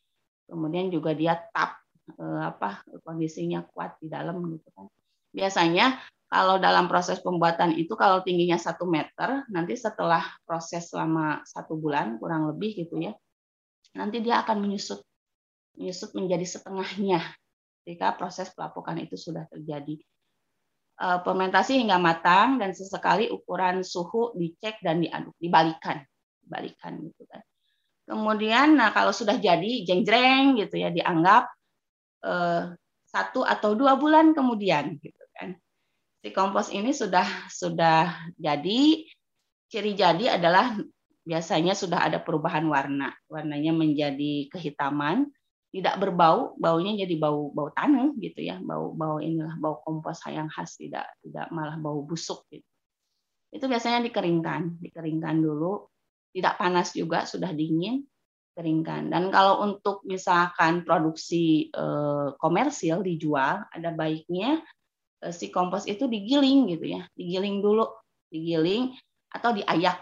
Kemudian 0.46 0.88
juga 0.94 1.12
dia 1.12 1.34
tap 1.50 1.82
eh, 2.14 2.42
apa 2.46 2.86
kondisinya 3.02 3.66
kuat 3.66 3.98
di 3.98 4.06
dalam 4.06 4.38
gitu 4.54 4.70
kan. 4.72 4.86
Biasanya 5.34 6.00
kalau 6.26 6.58
dalam 6.58 6.90
proses 6.90 7.22
pembuatan 7.22 7.74
itu 7.78 7.94
kalau 7.94 8.22
tingginya 8.22 8.58
satu 8.58 8.86
meter, 8.86 9.46
nanti 9.50 9.78
setelah 9.78 10.22
proses 10.42 10.90
selama 10.90 11.42
satu 11.46 11.78
bulan 11.78 12.18
kurang 12.18 12.50
lebih 12.50 12.86
gitu 12.86 12.98
ya, 12.98 13.14
nanti 13.94 14.18
dia 14.22 14.42
akan 14.42 14.58
menyusut, 14.58 15.02
menyusut 15.78 16.14
menjadi 16.18 16.46
setengahnya 16.46 17.22
ketika 17.82 18.18
proses 18.18 18.50
pelapukan 18.50 18.98
itu 18.98 19.14
sudah 19.14 19.46
terjadi. 19.46 20.02
Eh, 20.96 21.18
fermentasi 21.22 21.76
hingga 21.76 22.00
matang 22.00 22.56
dan 22.56 22.72
sesekali 22.72 23.28
ukuran 23.28 23.84
suhu 23.84 24.32
dicek 24.32 24.80
dan 24.80 25.04
diaduk, 25.04 25.36
dibalikan, 25.36 26.00
dibalikan 26.46 27.02
gitu 27.02 27.26
kan. 27.26 27.42
Kemudian, 28.06 28.78
nah 28.78 28.94
kalau 28.94 29.10
sudah 29.10 29.34
jadi 29.34 29.82
jeng-jreng 29.82 30.54
gitu 30.62 30.78
ya, 30.78 30.94
dianggap 30.94 31.50
eh, 32.22 32.62
satu 33.10 33.42
atau 33.42 33.74
dua 33.74 33.98
bulan 33.98 34.30
kemudian 34.30 34.94
gitu 35.02 35.24
kan. 35.34 35.58
Si 36.22 36.30
kompos 36.30 36.70
ini 36.70 36.94
sudah 36.94 37.26
sudah 37.50 38.30
jadi. 38.38 39.02
Ciri 39.66 39.98
jadi 39.98 40.38
adalah 40.38 40.78
biasanya 41.26 41.74
sudah 41.74 42.06
ada 42.06 42.22
perubahan 42.22 42.70
warna. 42.70 43.10
Warnanya 43.26 43.74
menjadi 43.74 44.46
kehitaman 44.46 45.26
tidak 45.74 45.98
berbau 45.98 46.54
baunya 46.54 46.94
jadi 47.02 47.18
bau 47.18 47.50
bau 47.50 47.74
tanah 47.74 48.14
gitu 48.22 48.46
ya. 48.46 48.62
Bau 48.62 48.94
bau 48.94 49.18
inilah 49.18 49.58
bau 49.58 49.82
kompos 49.82 50.22
yang 50.30 50.46
khas 50.46 50.78
tidak 50.78 51.10
tidak 51.18 51.50
malah 51.50 51.74
bau 51.82 52.06
busuk 52.06 52.46
gitu. 52.54 52.62
Itu 53.50 53.66
biasanya 53.66 54.06
dikeringkan 54.06 54.78
dikeringkan 54.78 55.42
dulu 55.42 55.90
tidak 56.36 56.60
panas 56.60 56.92
juga 56.92 57.24
sudah 57.24 57.56
dingin 57.56 58.04
keringkan. 58.52 59.08
Dan 59.08 59.32
kalau 59.32 59.64
untuk 59.64 60.04
misalkan 60.04 60.84
produksi 60.84 61.72
eh, 61.72 62.28
komersil 62.36 63.00
dijual 63.00 63.64
ada 63.72 63.90
baiknya 63.96 64.60
Eh, 65.24 65.32
si 65.32 65.48
kompos 65.48 65.88
itu 65.88 66.04
digiling 66.04 66.76
gitu 66.76 66.86
ya, 67.00 67.02
digiling 67.16 67.64
dulu, 67.64 67.88
digiling 68.28 68.92
atau 69.32 69.56
diayak, 69.56 69.98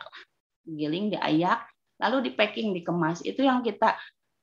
digiling, 0.66 1.14
diayak, 1.14 1.64
lalu 2.02 2.30
di 2.30 2.30
packing, 2.34 2.74
dikemas. 2.74 3.22
Itu 3.22 3.46
yang 3.46 3.62
kita 3.62 3.94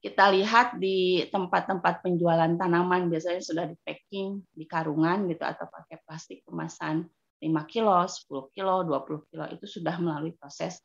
kita 0.02 0.34
lihat 0.34 0.82
di 0.82 1.28
tempat-tempat 1.28 2.02
penjualan 2.02 2.50
tanaman. 2.56 3.12
Biasanya 3.12 3.44
sudah 3.44 3.66
di 3.68 3.76
packing 3.84 4.42
di 4.50 4.66
karungan 4.66 5.28
gitu 5.30 5.44
atau 5.44 5.68
pakai 5.68 6.02
plastik 6.08 6.42
kemasan 6.48 7.06
5 7.44 7.52
kilo, 7.68 8.08
10 8.08 8.56
kilo, 8.56 8.82
20 8.88 9.28
kilo. 9.30 9.46
Itu 9.52 9.66
sudah 9.68 10.00
melalui 10.00 10.34
proses 10.34 10.80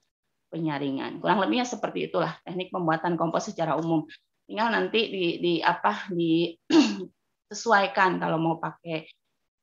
penyaringan. 0.49 1.21
Kurang 1.23 1.41
lebihnya 1.43 1.65
seperti 1.67 2.05
itulah 2.11 2.39
teknik 2.43 2.71
pembuatan 2.73 3.17
kompos 3.19 3.45
secara 3.53 3.77
umum. 3.77 4.07
Tinggal 4.47 4.71
nanti 4.71 5.11
di, 5.11 5.39
di 5.43 5.59
apa 5.59 6.07
disesuaikan 6.11 8.19
kalau 8.23 8.39
mau 8.39 8.63
pakai 8.63 9.11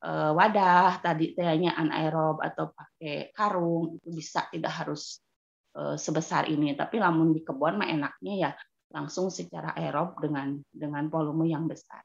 Eh, 0.04 0.32
wadah 0.36 1.00
tadi 1.00 1.32
tehnya 1.32 1.80
anaerob 1.80 2.44
atau 2.44 2.76
pakai 2.76 3.32
karung 3.32 3.96
itu 3.96 4.12
bisa 4.12 4.44
tidak 4.52 4.84
harus 4.84 5.24
eh, 5.80 5.96
sebesar 5.96 6.52
ini 6.52 6.76
tapi 6.76 7.00
lamun 7.00 7.32
di 7.32 7.40
kebun 7.40 7.80
mah 7.80 7.88
enaknya 7.88 8.34
ya 8.36 8.52
langsung 8.92 9.32
secara 9.32 9.72
aerob 9.80 10.20
dengan 10.20 10.60
dengan 10.76 11.08
volume 11.08 11.48
yang 11.48 11.72
besar. 11.72 12.04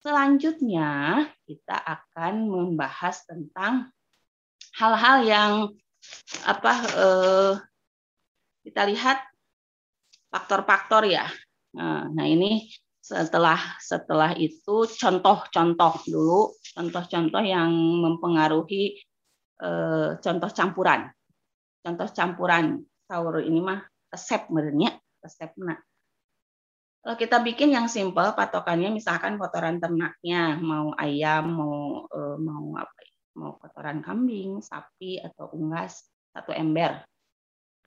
Selanjutnya 0.00 1.20
kita 1.44 1.76
akan 1.84 2.48
membahas 2.48 3.28
tentang 3.28 3.92
hal-hal 4.80 5.16
yang 5.28 5.52
apa 6.48 6.72
eh, 6.96 7.52
kita 8.64 8.88
lihat 8.88 9.20
faktor-faktor 10.32 11.04
ya. 11.06 11.28
Nah, 11.76 12.08
nah 12.08 12.26
ini 12.26 12.66
setelah 13.04 13.60
setelah 13.78 14.32
itu 14.34 14.88
contoh-contoh 14.88 15.94
dulu. 16.08 16.56
Contoh-contoh 16.74 17.44
yang 17.44 17.70
mempengaruhi 18.00 18.98
eh, 19.60 20.08
contoh 20.18 20.50
campuran. 20.50 21.12
Contoh 21.84 22.08
campuran. 22.10 22.80
Saur 23.04 23.44
ini 23.44 23.60
mah 23.60 23.84
resep 24.08 24.48
merenya 24.48 24.96
resep 25.20 25.52
nah 25.60 25.76
kalau 27.04 27.20
kita 27.20 27.36
bikin 27.44 27.68
yang 27.68 27.84
simple 27.84 28.32
patokannya 28.32 28.88
misalkan 28.88 29.36
kotoran 29.36 29.76
ternaknya. 29.76 30.56
Mau 30.56 30.96
ayam 30.96 31.44
mau 31.52 31.76
eh, 32.08 32.36
mau 32.40 32.80
apa 32.80 32.96
ya, 33.04 33.16
mau 33.36 33.52
kotoran 33.60 34.00
kambing 34.00 34.64
sapi 34.64 35.20
atau 35.20 35.52
unggas 35.52 36.00
satu 36.32 36.56
ember 36.56 37.04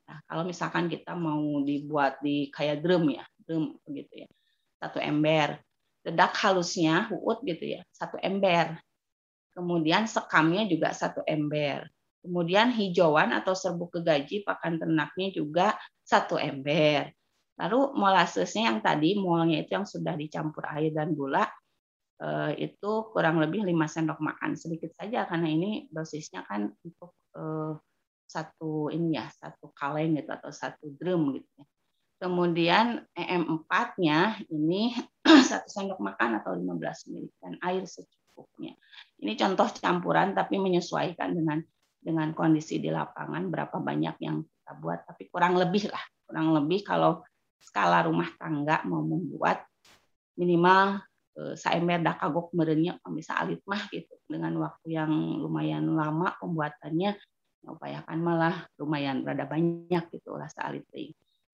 nah, 0.08 0.20
kalau 0.26 0.44
misalkan 0.48 0.88
kita 0.88 1.14
mau 1.14 1.62
dibuat 1.62 2.24
di 2.24 2.48
kayak 2.50 2.80
drum 2.82 3.12
ya 3.12 3.24
drum 3.44 3.76
begitu 3.84 4.26
ya 4.26 4.30
satu 4.78 5.02
ember. 5.02 5.58
Dedak 6.06 6.40
halusnya, 6.40 7.12
huut 7.12 7.44
gitu 7.44 7.78
ya, 7.78 7.82
satu 7.92 8.16
ember. 8.24 8.80
Kemudian 9.52 10.08
sekamnya 10.08 10.64
juga 10.70 10.94
satu 10.96 11.26
ember. 11.28 11.84
Kemudian 12.24 12.72
hijauan 12.72 13.36
atau 13.36 13.58
serbuk 13.58 13.92
kegaji 14.00 14.46
pakan 14.48 14.80
ternaknya 14.80 15.28
juga 15.36 15.68
satu 16.06 16.40
ember. 16.40 17.12
Lalu 17.58 17.80
molasesnya 17.98 18.70
yang 18.72 18.80
tadi, 18.80 19.18
molnya 19.18 19.66
itu 19.66 19.74
yang 19.74 19.88
sudah 19.90 20.14
dicampur 20.14 20.64
air 20.70 20.94
dan 20.94 21.18
gula, 21.18 21.44
eh, 22.22 22.70
itu 22.70 22.92
kurang 23.12 23.42
lebih 23.42 23.66
5 23.66 23.90
sendok 23.90 24.22
makan. 24.22 24.54
Sedikit 24.56 24.94
saja 24.94 25.26
karena 25.26 25.50
ini 25.50 25.90
dosisnya 25.90 26.46
kan 26.46 26.72
untuk 26.86 27.18
eh, 27.36 27.74
satu 28.28 28.92
ini 28.92 29.16
ya, 29.16 29.26
satu 29.32 29.72
kaleng 29.72 30.20
gitu 30.20 30.30
atau 30.30 30.52
satu 30.52 30.92
drum 31.00 31.34
gitu 31.34 31.48
ya. 31.58 31.66
Kemudian 32.18 33.06
EM4-nya 33.14 34.50
ini 34.50 34.94
satu 35.50 35.68
sendok 35.70 36.02
makan 36.02 36.42
atau 36.42 36.58
15 36.58 37.14
ml 37.14 37.26
dan 37.40 37.54
air 37.62 37.86
secukupnya. 37.86 38.74
Ini 39.22 39.34
contoh 39.38 39.70
campuran 39.80 40.34
tapi 40.34 40.60
menyesuaikan 40.60 41.34
dengan 41.34 41.62
dengan 41.98 42.32
kondisi 42.32 42.80
di 42.80 42.88
lapangan 42.88 43.52
berapa 43.52 43.78
banyak 43.84 44.16
yang 44.24 44.40
kita 44.40 44.74
buat 44.80 45.04
tapi 45.04 45.28
kurang 45.28 45.60
lebih 45.60 45.92
lah 45.92 46.04
kurang 46.24 46.56
lebih 46.56 46.84
kalau 46.88 47.24
skala 47.60 48.06
rumah 48.08 48.32
tangga 48.40 48.80
mau 48.88 49.04
membuat 49.04 49.68
minimal 50.40 51.04
eh, 51.36 51.56
saember 51.60 52.00
dah 52.00 52.16
kagok 52.16 52.56
merenya 52.56 52.96
bisa 53.12 53.36
alit 53.40 53.60
mah 53.68 53.92
gitu 53.92 54.16
dengan 54.28 54.56
waktu 54.62 54.88
yang 54.96 55.12
lumayan 55.44 55.88
lama 55.92 56.32
pembuatannya 56.40 57.18
upayakan 57.66 58.20
malah 58.22 58.56
lumayan 58.78 59.26
rada 59.26 59.48
banyak 59.50 60.04
gitu 60.14 60.38
lah 60.38 60.48
salit 60.52 60.86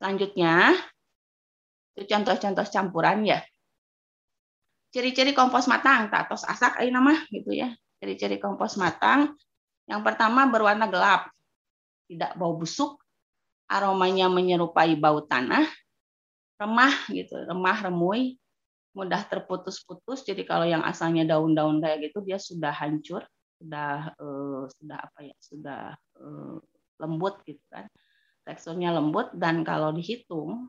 Selanjutnya, 0.02 0.76
itu 1.96 2.04
contoh-contoh 2.10 2.66
campuran 2.68 3.24
ya. 3.24 3.40
Ciri-ciri 4.94 5.32
kompos 5.32 5.66
matang, 5.66 6.12
tatos 6.12 6.44
asak 6.46 6.84
ini 6.84 6.92
nama 6.94 7.16
gitu 7.32 7.56
ya. 7.56 7.72
Ciri-ciri 8.02 8.38
kompos 8.38 8.76
matang. 8.76 9.34
Yang 9.88 10.02
pertama 10.04 10.46
berwarna 10.50 10.92
gelap, 10.92 11.32
tidak 12.08 12.36
bau 12.36 12.56
busuk, 12.56 13.00
aromanya 13.68 14.28
menyerupai 14.28 14.96
bau 14.96 15.24
tanah, 15.24 15.66
remah 16.60 16.96
gitu, 17.10 17.36
remah 17.36 17.80
remui, 17.90 18.38
mudah 18.96 19.22
terputus-putus. 19.28 20.24
Jadi 20.24 20.46
kalau 20.46 20.64
yang 20.64 20.86
asalnya 20.86 21.26
daun-daun 21.36 21.82
kayak 21.82 22.12
gitu 22.12 22.22
dia 22.24 22.38
sudah 22.38 22.72
hancur, 22.72 23.26
sudah 23.64 24.12
uh, 24.20 24.68
sudah 24.68 24.98
apa 25.00 25.20
ya, 25.24 25.36
sudah 25.40 25.82
uh, 26.20 26.60
lembut 27.00 27.40
gitu 27.48 27.64
kan 27.72 27.88
teksturnya 28.44 28.92
lembut 28.92 29.32
dan 29.34 29.64
kalau 29.64 29.96
dihitung 29.96 30.68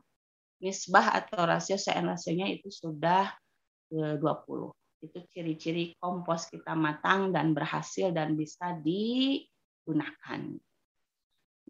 nisbah 0.63 1.19
atau 1.19 1.43
rasio 1.43 1.75
CN 1.75 2.07
rasionya 2.07 2.47
itu 2.47 2.71
sudah 2.71 3.29
20. 3.91 4.17
Itu 5.03 5.19
ciri-ciri 5.29 5.93
kompos 5.99 6.49
kita 6.49 6.73
matang 6.73 7.29
dan 7.29 7.53
berhasil 7.53 8.09
dan 8.15 8.33
bisa 8.33 8.73
digunakan. 8.81 10.41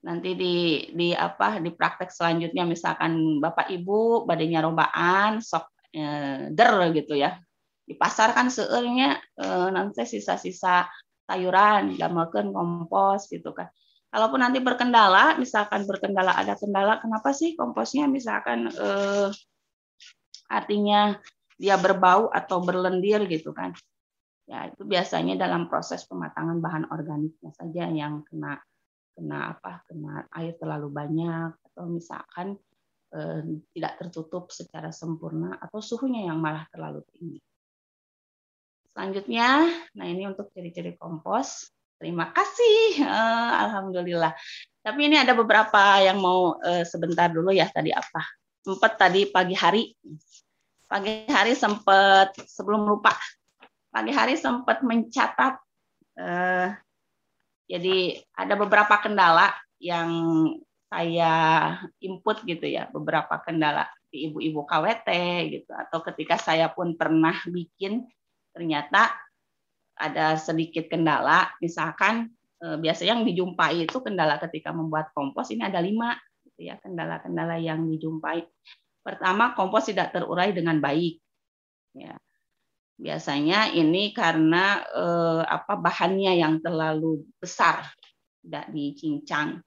Nanti 0.06 0.30
di 0.38 0.56
di 0.94 1.10
apa 1.18 1.58
di 1.58 1.74
praktek 1.74 2.14
selanjutnya 2.14 2.64
misalkan 2.64 3.42
Bapak 3.42 3.74
Ibu 3.74 4.30
badannya 4.30 4.60
robaan 4.62 5.42
sok 5.42 5.66
eh, 5.92 6.54
der 6.54 6.94
gitu 6.94 7.18
ya. 7.18 7.36
Di 7.86 7.98
pasar 7.98 8.32
kan 8.38 8.54
seurnya 8.54 9.18
eh, 9.18 9.68
nanti 9.74 10.06
sisa-sisa 10.06 10.86
sayuran, 11.26 11.98
damelkeun 11.98 12.54
kompos 12.54 13.28
gitu 13.28 13.52
kan 13.52 13.70
kalaupun 14.16 14.40
nanti 14.40 14.64
berkendala, 14.64 15.36
misalkan 15.36 15.84
berkendala 15.84 16.40
ada 16.40 16.56
kendala, 16.56 17.04
kenapa 17.04 17.36
sih 17.36 17.60
komposnya 17.60 18.08
misalkan 18.08 18.72
eh, 18.72 19.28
artinya 20.48 21.20
dia 21.60 21.76
berbau 21.76 22.32
atau 22.32 22.64
berlendir 22.64 23.28
gitu 23.28 23.52
kan? 23.52 23.76
Ya 24.48 24.72
itu 24.72 24.88
biasanya 24.88 25.36
dalam 25.36 25.68
proses 25.68 26.08
pematangan 26.08 26.64
bahan 26.64 26.88
organiknya 26.96 27.52
saja 27.52 27.92
yang 27.92 28.24
kena 28.24 28.56
kena 29.12 29.52
apa? 29.52 29.84
Kena 29.84 30.24
air 30.32 30.56
terlalu 30.56 30.88
banyak 30.96 31.52
atau 31.74 31.84
misalkan 31.92 32.56
eh, 33.12 33.44
tidak 33.76 34.00
tertutup 34.00 34.48
secara 34.48 34.96
sempurna 34.96 35.60
atau 35.60 35.84
suhunya 35.84 36.32
yang 36.32 36.40
malah 36.40 36.64
terlalu 36.72 37.04
tinggi. 37.12 37.44
Selanjutnya, 38.96 39.68
nah 39.92 40.08
ini 40.08 40.24
untuk 40.24 40.48
ciri-ciri 40.56 40.96
kompos. 40.96 41.68
Terima 42.00 42.32
kasih, 42.32 43.04
uh, 43.04 43.52
alhamdulillah. 43.68 44.32
Tapi 44.80 45.12
ini 45.12 45.20
ada 45.20 45.36
beberapa 45.36 46.00
yang 46.00 46.24
mau 46.24 46.56
uh, 46.64 46.84
sebentar 46.88 47.28
dulu 47.28 47.52
ya 47.52 47.68
tadi 47.68 47.92
apa? 47.92 48.24
Sempat 48.64 48.96
tadi 48.96 49.28
pagi 49.28 49.52
hari, 49.52 49.92
pagi 50.88 51.28
hari 51.28 51.60
sempat 51.60 52.40
sebelum 52.48 52.88
lupa, 52.88 53.12
pagi 53.92 54.16
hari 54.16 54.40
sempat 54.40 54.80
mencatat 54.80 55.60
uh, 56.16 56.72
Jadi 57.68 58.16
ada 58.32 58.56
beberapa 58.56 58.96
kendala 59.04 59.52
yang 59.76 60.08
saya 60.88 61.34
input 62.00 62.48
gitu 62.48 62.64
ya, 62.64 62.88
beberapa 62.96 63.44
kendala 63.44 63.92
di 64.08 64.32
ibu-ibu 64.32 64.64
KWT 64.64 65.10
gitu 65.52 65.72
atau 65.76 66.00
ketika 66.00 66.40
saya 66.40 66.72
pun 66.72 66.96
pernah 66.96 67.36
bikin 67.44 68.08
ternyata 68.56 69.12
ada 70.00 70.40
sedikit 70.40 70.88
kendala, 70.88 71.52
misalkan 71.60 72.32
eh, 72.64 72.78
biasanya 72.80 73.20
yang 73.20 73.28
dijumpai 73.28 73.84
itu 73.84 74.00
kendala 74.00 74.40
ketika 74.40 74.72
membuat 74.72 75.12
kompos 75.12 75.52
ini 75.52 75.68
ada 75.68 75.84
lima 75.84 76.16
gitu 76.48 76.72
ya 76.72 76.80
kendala-kendala 76.80 77.60
yang 77.60 77.84
dijumpai. 77.84 78.48
Pertama 79.04 79.52
kompos 79.54 79.92
tidak 79.92 80.16
terurai 80.16 80.56
dengan 80.56 80.80
baik. 80.80 81.20
Ya, 81.96 82.16
biasanya 82.96 83.76
ini 83.76 84.16
karena 84.16 84.84
eh, 84.88 85.44
apa 85.44 85.76
bahannya 85.76 86.40
yang 86.40 86.64
terlalu 86.64 87.28
besar 87.40 87.92
tidak 88.40 88.72
dicincang. 88.72 89.60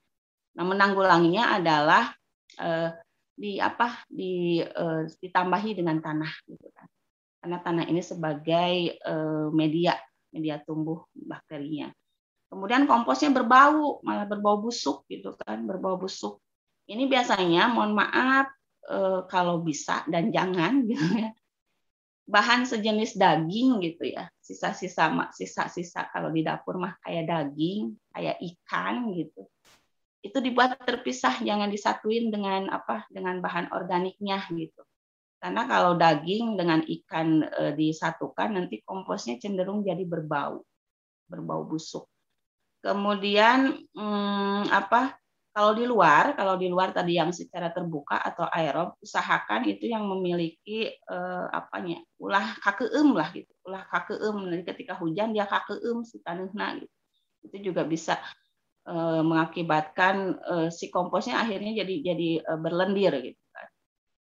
Nah, 0.56 0.64
menanggulanginya 0.64 1.60
adalah 1.60 2.10
eh, 2.58 2.90
di 3.38 3.62
apa 3.62 4.02
di 4.10 4.58
eh, 4.64 5.02
ditambahi 5.06 5.70
dengan 5.76 6.02
tanah 6.02 6.32
gitu 6.48 6.68
kan. 6.74 6.88
Karena 7.38 7.58
tanah 7.62 7.84
ini 7.86 8.02
sebagai 8.02 8.98
eh, 8.98 9.48
media 9.54 9.94
media 10.32 10.60
tumbuh 10.60 11.08
bakterinya. 11.14 11.88
Kemudian 12.48 12.88
komposnya 12.88 13.28
berbau, 13.28 14.00
malah 14.00 14.24
berbau 14.24 14.60
busuk 14.60 15.04
gitu 15.08 15.36
kan, 15.36 15.68
berbau 15.68 16.00
busuk. 16.00 16.40
Ini 16.88 17.04
biasanya 17.04 17.68
mohon 17.68 17.92
maaf 17.92 18.48
eh, 18.88 19.20
kalau 19.28 19.60
bisa 19.60 20.04
dan 20.08 20.32
jangan 20.32 20.82
gitu 20.88 21.06
ya. 21.16 21.30
Bahan 22.28 22.68
sejenis 22.68 23.16
daging 23.16 23.80
gitu 23.80 24.04
ya, 24.04 24.28
sisa-sisa 24.44 25.08
sisa-sisa 25.32 26.12
kalau 26.12 26.28
di 26.28 26.44
dapur 26.44 26.76
mah 26.76 26.96
kayak 27.00 27.24
daging, 27.24 27.96
kayak 28.12 28.36
ikan 28.36 29.12
gitu. 29.16 29.48
Itu 30.20 30.44
dibuat 30.44 30.76
terpisah, 30.82 31.40
jangan 31.40 31.72
disatuin 31.72 32.28
dengan 32.28 32.68
apa? 32.68 33.08
dengan 33.08 33.40
bahan 33.40 33.72
organiknya 33.72 34.44
gitu. 34.52 34.87
Karena 35.38 35.70
kalau 35.70 35.94
daging 35.94 36.58
dengan 36.58 36.82
ikan 36.82 37.46
e, 37.46 37.62
disatukan 37.78 38.58
nanti 38.58 38.82
komposnya 38.82 39.38
cenderung 39.38 39.86
jadi 39.86 40.02
berbau, 40.02 40.66
berbau 41.30 41.62
busuk. 41.62 42.10
Kemudian 42.82 43.86
hmm, 43.94 44.70
apa? 44.70 45.14
Kalau 45.54 45.74
di 45.74 45.90
luar, 45.90 46.38
kalau 46.38 46.54
di 46.54 46.70
luar 46.70 46.94
tadi 46.94 47.18
yang 47.18 47.34
secara 47.34 47.74
terbuka 47.74 48.14
atau 48.22 48.46
aerob, 48.46 48.94
usahakan 49.02 49.66
itu 49.66 49.90
yang 49.90 50.06
memiliki 50.06 50.86
eh, 50.94 51.46
apanya, 51.50 51.98
ulah 52.22 52.54
kakeum 52.62 53.18
lah 53.18 53.34
gitu, 53.34 53.50
ulah 53.66 53.82
kakeum. 53.90 54.54
Jadi 54.54 54.62
ketika 54.62 54.94
hujan 55.02 55.34
dia 55.34 55.50
kakeum 55.50 56.06
si 56.06 56.22
tanahna 56.22 56.78
gitu. 56.78 56.94
Itu 57.42 57.56
juga 57.70 57.82
bisa 57.82 58.22
eh, 58.86 59.22
mengakibatkan 59.26 60.16
eh, 60.38 60.68
si 60.70 60.94
komposnya 60.94 61.42
akhirnya 61.42 61.82
jadi 61.82 61.94
jadi 62.06 62.28
eh, 62.38 62.58
berlendir 62.62 63.14
gitu. 63.18 63.40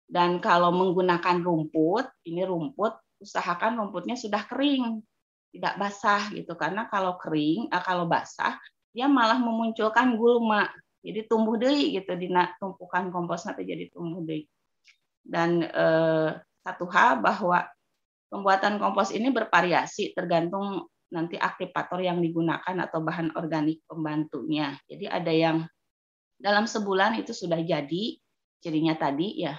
Dan 0.07 0.39
kalau 0.39 0.71
menggunakan 0.71 1.43
rumput, 1.43 2.07
ini 2.31 2.47
rumput, 2.47 2.95
usahakan 3.19 3.83
rumputnya 3.83 4.15
sudah 4.15 4.47
kering, 4.47 5.03
tidak 5.51 5.75
basah 5.83 6.31
gitu. 6.31 6.55
Karena 6.55 6.87
kalau 6.87 7.19
kering, 7.19 7.67
eh, 7.75 7.83
kalau 7.83 8.07
basah, 8.07 8.55
dia 8.95 9.11
malah 9.11 9.37
memunculkan 9.43 10.15
gulma. 10.15 10.71
Jadi 11.03 11.27
tumbuh 11.27 11.59
deh 11.59 11.99
gitu 11.99 12.15
di 12.19 12.31
tumpukan 12.59 13.11
kompos 13.11 13.47
nanti 13.47 13.67
jadi 13.67 13.91
tumbuh 13.91 14.23
deh. 14.23 14.47
Dan 15.27 15.67
eh, 15.67 16.31
satu 16.63 16.87
hal 16.87 17.19
bahwa 17.19 17.67
pembuatan 18.31 18.79
kompos 18.79 19.11
ini 19.11 19.31
bervariasi 19.35 20.15
tergantung 20.15 20.87
nanti 21.11 21.39
aktivator 21.39 22.03
yang 22.03 22.19
digunakan 22.19 22.75
atau 22.83 23.03
bahan 23.03 23.35
organik 23.39 23.83
pembantunya. 23.87 24.75
Jadi 24.87 25.07
ada 25.07 25.33
yang 25.35 25.59
dalam 26.39 26.67
sebulan 26.67 27.19
itu 27.23 27.31
sudah 27.31 27.63
jadi, 27.63 28.19
cirinya 28.59 28.99
tadi 28.99 29.47
ya 29.47 29.55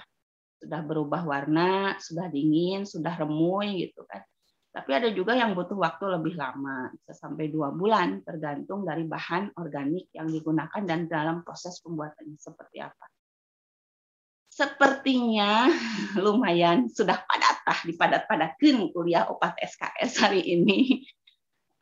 sudah 0.58 0.80
berubah 0.82 1.22
warna, 1.22 1.94
sudah 2.02 2.26
dingin, 2.28 2.82
sudah 2.82 3.14
remui 3.14 3.88
gitu 3.88 4.02
kan. 4.04 4.22
Tapi 4.68 4.90
ada 4.94 5.08
juga 5.10 5.34
yang 5.34 5.56
butuh 5.56 5.74
waktu 5.74 6.06
lebih 6.06 6.38
lama, 6.38 6.92
bisa 6.92 7.16
sampai 7.16 7.50
dua 7.50 7.72
bulan, 7.72 8.22
tergantung 8.22 8.84
dari 8.84 9.02
bahan 9.08 9.56
organik 9.58 10.12
yang 10.12 10.28
digunakan 10.28 10.82
dan 10.84 11.08
dalam 11.08 11.42
proses 11.42 11.80
pembuatannya 11.82 12.36
seperti 12.38 12.84
apa. 12.84 13.06
Sepertinya 14.52 15.66
lumayan 16.24 16.90
sudah 16.90 17.16
padat 17.26 17.56
tah 17.62 17.80
dipadat-padatkan 17.86 18.90
kuliah 18.92 19.26
opat 19.30 19.56
SKS 19.62 20.12
hari 20.22 20.42
ini. 20.46 21.06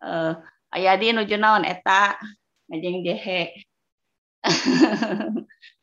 Uh, 0.00 0.36
Ayadi 0.72 1.14
nuju 1.14 1.40
naon 1.40 1.64
eta 1.64 2.20
ngajeng 2.68 3.00
dehe. 3.00 3.64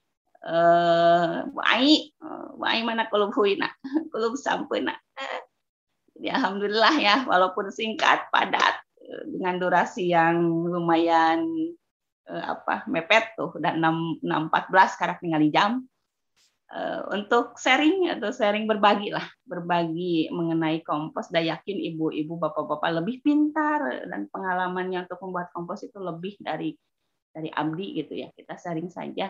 eh 0.44 1.36
wai 1.56 2.12
wai 2.60 2.80
mana 2.84 3.08
kulub 3.08 3.32
huina 3.32 3.72
kulub 4.12 4.36
sampuna 4.36 4.92
ya 6.20 6.40
alhamdulillah 6.40 6.96
ya 7.00 7.16
walaupun 7.26 7.74
singkat 7.74 8.30
padat 8.30 8.80
eh, 9.02 9.24
dengan 9.28 9.60
durasi 9.60 10.08
yang 10.14 10.40
lumayan 10.68 11.44
eh, 12.32 12.44
apa 12.44 12.88
mepet 12.88 13.36
tuh 13.36 13.58
dan 13.60 13.84
6 13.84 14.24
614 14.24 14.96
sekarang 14.96 15.18
tinggal 15.20 15.44
jam. 15.52 15.72
Eh, 16.74 17.02
untuk 17.14 17.60
sharing 17.60 18.10
atau 18.18 18.34
sharing 18.34 18.66
berbagi 18.66 19.14
lah 19.14 19.28
berbagi 19.46 20.32
mengenai 20.34 20.82
kompos 20.82 21.30
dan 21.30 21.46
yakin 21.46 21.78
ibu-ibu 21.94 22.40
bapak-bapak 22.40 23.04
lebih 23.04 23.22
pintar 23.22 24.10
dan 24.10 24.26
pengalamannya 24.32 25.06
untuk 25.06 25.22
membuat 25.22 25.54
kompos 25.54 25.86
itu 25.86 26.00
lebih 26.02 26.34
dari 26.42 26.74
dari 27.30 27.52
abdi 27.54 28.02
gitu 28.02 28.14
ya. 28.16 28.32
Kita 28.34 28.58
sharing 28.58 28.90
saja 28.90 29.30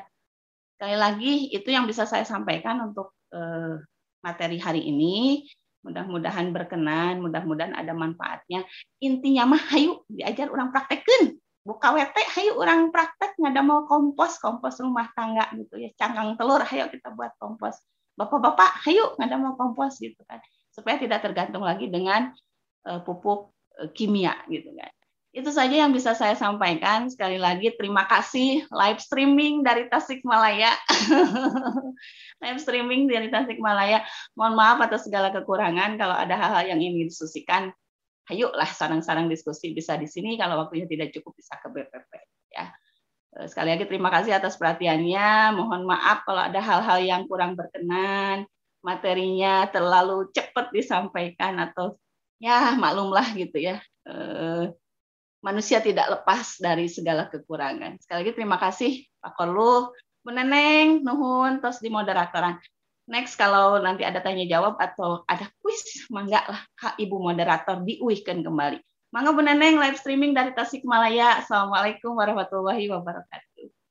Sekali 0.83 0.99
lagi 0.99 1.47
itu 1.47 1.71
yang 1.71 1.87
bisa 1.87 2.03
saya 2.03 2.27
sampaikan 2.27 2.75
untuk 2.91 3.15
eh, 3.31 3.79
materi 4.19 4.59
hari 4.59 4.83
ini. 4.83 5.47
Mudah-mudahan 5.79 6.51
berkenan, 6.51 7.23
mudah-mudahan 7.23 7.71
ada 7.71 7.95
manfaatnya. 7.95 8.67
Intinya 8.99 9.55
mah 9.55 9.63
hayu 9.71 10.03
diajar 10.11 10.51
orang 10.51 10.75
praktekin. 10.75 11.39
Buka 11.63 11.95
WT, 11.95 12.35
hayu 12.35 12.59
orang 12.59 12.91
praktek 12.91 13.39
ada 13.39 13.63
mau 13.63 13.87
kompos, 13.87 14.35
kompos 14.43 14.83
rumah 14.83 15.07
tangga 15.15 15.47
gitu 15.55 15.79
ya. 15.79 15.87
Cangkang 15.95 16.35
telur, 16.35 16.59
hayu 16.59 16.91
kita 16.91 17.15
buat 17.15 17.31
kompos. 17.39 17.79
Bapak-bapak, 18.19 18.83
hayu 18.83 19.15
ada 19.23 19.39
mau 19.39 19.55
kompos 19.55 20.03
gitu 20.03 20.19
kan. 20.27 20.43
Supaya 20.67 20.99
tidak 20.99 21.23
tergantung 21.23 21.63
lagi 21.63 21.87
dengan 21.87 22.35
uh, 22.91 22.99
pupuk 22.99 23.55
uh, 23.79 23.87
kimia 23.95 24.35
gitu 24.51 24.67
kan. 24.75 24.91
Itu 25.33 25.49
saja 25.49 25.73
yang 25.73 25.89
bisa 25.89 26.13
saya 26.13 26.37
sampaikan. 26.37 27.09
Sekali 27.09 27.41
lagi 27.41 27.73
terima 27.73 28.05
kasih 28.05 28.69
live 28.69 29.01
streaming 29.01 29.65
dari 29.65 29.89
Tasikmalaya. 29.89 30.69
live 32.45 32.61
streaming 32.61 33.09
dari 33.09 33.33
Tasikmalaya. 33.33 34.05
Mohon 34.37 34.53
maaf 34.53 34.77
atas 34.85 35.09
segala 35.09 35.33
kekurangan 35.33 35.97
kalau 35.97 36.13
ada 36.13 36.37
hal-hal 36.37 36.77
yang 36.77 36.79
ingin 36.85 37.09
didiskusikan. 37.09 37.73
Ayolah 38.29 38.69
sarang-sarang 38.69 39.25
diskusi 39.25 39.73
bisa 39.73 39.97
di 39.97 40.05
sini 40.05 40.37
kalau 40.37 40.61
waktunya 40.61 40.85
tidak 40.85 41.09
cukup 41.17 41.33
bisa 41.33 41.57
ke 41.57 41.67
BPP 41.67 42.11
ya. 42.53 42.69
Eh, 43.41 43.49
sekali 43.49 43.73
lagi 43.73 43.89
terima 43.89 44.13
kasih 44.13 44.37
atas 44.37 44.53
perhatiannya. 44.61 45.57
Mohon 45.57 45.89
maaf 45.89 46.29
kalau 46.29 46.45
ada 46.45 46.61
hal-hal 46.61 47.01
yang 47.01 47.25
kurang 47.25 47.57
berkenan, 47.57 48.45
materinya 48.85 49.65
terlalu 49.65 50.29
cepat 50.29 50.69
disampaikan 50.69 51.57
atau 51.57 51.97
ya 52.37 52.77
maklumlah 52.77 53.33
gitu 53.33 53.57
ya. 53.57 53.81
Eh, 54.05 54.69
manusia 55.43 55.83
tidak 55.83 56.07
lepas 56.07 56.57
dari 56.57 56.87
segala 56.87 57.27
kekurangan. 57.27 57.99
Sekali 57.99 58.17
lagi 58.23 58.33
terima 58.33 58.57
kasih 58.57 59.03
Pak 59.19 59.35
Korlu, 59.35 59.91
Meneneng, 60.23 61.03
Nuhun, 61.03 61.59
terus 61.59 61.83
di 61.83 61.91
moderatoran. 61.91 62.55
Next 63.03 63.35
kalau 63.35 63.83
nanti 63.83 64.07
ada 64.07 64.23
tanya 64.23 64.47
jawab 64.47 64.79
atau 64.79 65.27
ada 65.27 65.51
kuis, 65.59 66.07
mangga 66.07 66.47
lah 66.47 66.63
Kak 66.79 66.95
Ibu 66.95 67.19
moderator 67.19 67.83
diuihkan 67.83 68.39
kembali. 68.39 68.79
Mangga 69.11 69.35
Bu 69.35 69.43
Neneng 69.43 69.77
live 69.77 69.99
streaming 69.99 70.31
dari 70.31 70.55
Tasikmalaya. 70.55 71.43
Assalamualaikum 71.43 72.15
warahmatullahi 72.15 72.87
wabarakatuh. 72.87 73.82